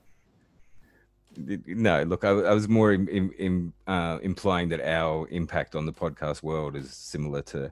[1.67, 5.85] No, look, I, I was more in, in, in, uh, implying that our impact on
[5.85, 7.71] the podcast world is similar to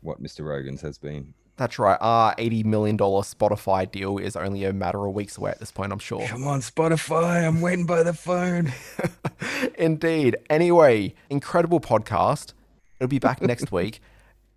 [0.00, 0.44] what Mr.
[0.44, 1.34] Rogan's has been.
[1.56, 1.98] That's right.
[2.00, 5.92] Our $80 million Spotify deal is only a matter of weeks away at this point,
[5.92, 6.26] I'm sure.
[6.26, 8.72] Come on, Spotify, I'm waiting by the phone.
[9.78, 10.36] Indeed.
[10.48, 12.54] Anyway, incredible podcast.
[12.98, 14.00] It'll be back next week.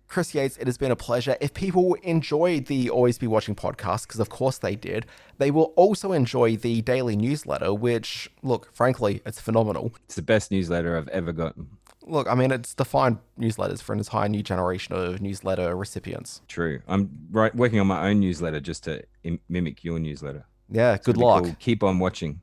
[0.08, 1.36] Chris Yates, it has been a pleasure.
[1.40, 5.04] If people enjoyed the Always Be Watching podcast, because of course they did,
[5.38, 9.92] they will also enjoy the daily newsletter, which, look, frankly, it's phenomenal.
[10.04, 11.68] It's the best newsletter I've ever gotten.
[12.06, 16.40] look, I mean, it's defined newsletters for an entire new generation of newsletter recipients.
[16.46, 16.80] True.
[16.86, 20.46] I'm right working on my own newsletter just to Im- mimic your newsletter.
[20.70, 21.42] Yeah, It's good luck.
[21.44, 22.40] called Keep on watching.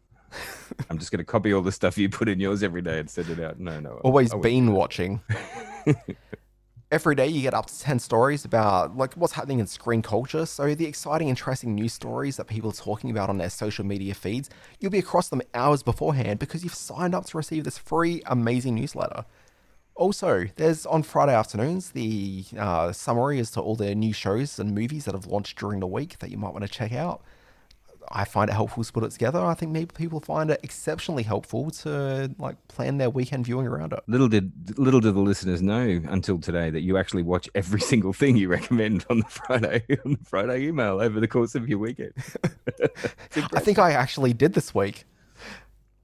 [0.90, 3.10] I'm just going to copy all the stuff you put in yours every day and
[3.10, 3.60] send it out.
[3.60, 3.92] No, no.
[4.04, 5.22] Always I been watching.
[6.94, 10.46] Every day you get up to 10 stories about like what's happening in screen culture.
[10.46, 14.14] So the exciting, interesting news stories that people are talking about on their social media
[14.14, 14.48] feeds,
[14.80, 18.76] you'll be across them hours beforehand because you've signed up to receive this free, amazing
[18.76, 19.26] newsletter.
[19.96, 24.76] Also, there's on Friday afternoons the uh, summary as to all the new shows and
[24.76, 27.24] movies that have launched during the week that you might want to check out.
[28.16, 29.44] I find it helpful to put it together.
[29.44, 33.92] I think maybe people find it exceptionally helpful to like plan their weekend viewing around
[33.92, 34.02] it.
[34.08, 38.14] Little did little did the listeners know until today that you actually watch every single
[38.14, 41.80] thing you recommend on the Friday on the Friday email over the course of your
[41.80, 42.14] weekend.
[43.36, 45.06] I think I actually did this week.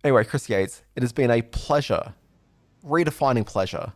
[0.03, 2.15] Anyway, Chris Yates, it has been a pleasure.
[2.83, 3.93] Redefining pleasure.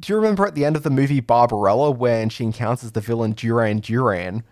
[0.00, 3.32] Do you remember at the end of the movie Barbarella when she encounters the villain
[3.32, 4.42] Duran Duran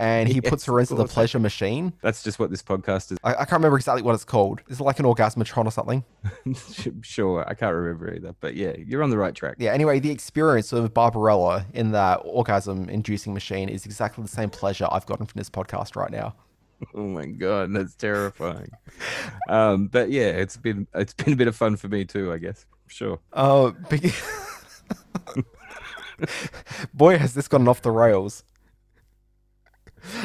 [0.00, 1.92] and he puts her into the pleasure machine?
[2.00, 3.18] That's just what this podcast is.
[3.22, 4.62] I, I can't remember exactly what it's called.
[4.68, 6.04] Is it like an orgasmatron or something?
[7.02, 9.56] sure, I can't remember either, but yeah, you're on the right track.
[9.58, 14.48] Yeah, anyway, the experience of Barbarella in that orgasm inducing machine is exactly the same
[14.48, 16.34] pleasure I've gotten from this podcast right now.
[16.94, 18.70] Oh my god, that's terrifying.
[19.50, 22.38] um, but yeah, it's been it's been a bit of fun for me too, I
[22.38, 22.64] guess.
[22.86, 23.20] Sure.
[23.34, 24.14] Oh, big...
[26.94, 28.44] boy, has this gotten off the rails.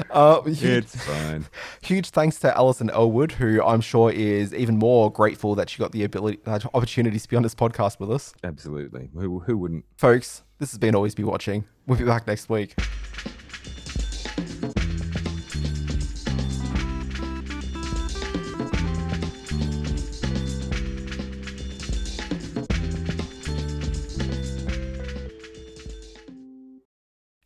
[0.09, 1.45] Uh, huge, It's fine.
[1.81, 5.91] Huge thanks to Alison Ellwood, who I'm sure is even more grateful that she got
[5.91, 8.33] the ability, uh, opportunity to be on this podcast with us.
[8.43, 9.09] Absolutely.
[9.13, 9.85] Who who wouldn't?
[9.97, 11.65] Folks, this has been Always Be Watching.
[11.87, 12.75] We'll be back next week.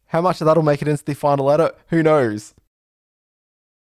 [0.10, 1.78] How much of that'll make it into the final edit?
[1.90, 2.56] Who knows?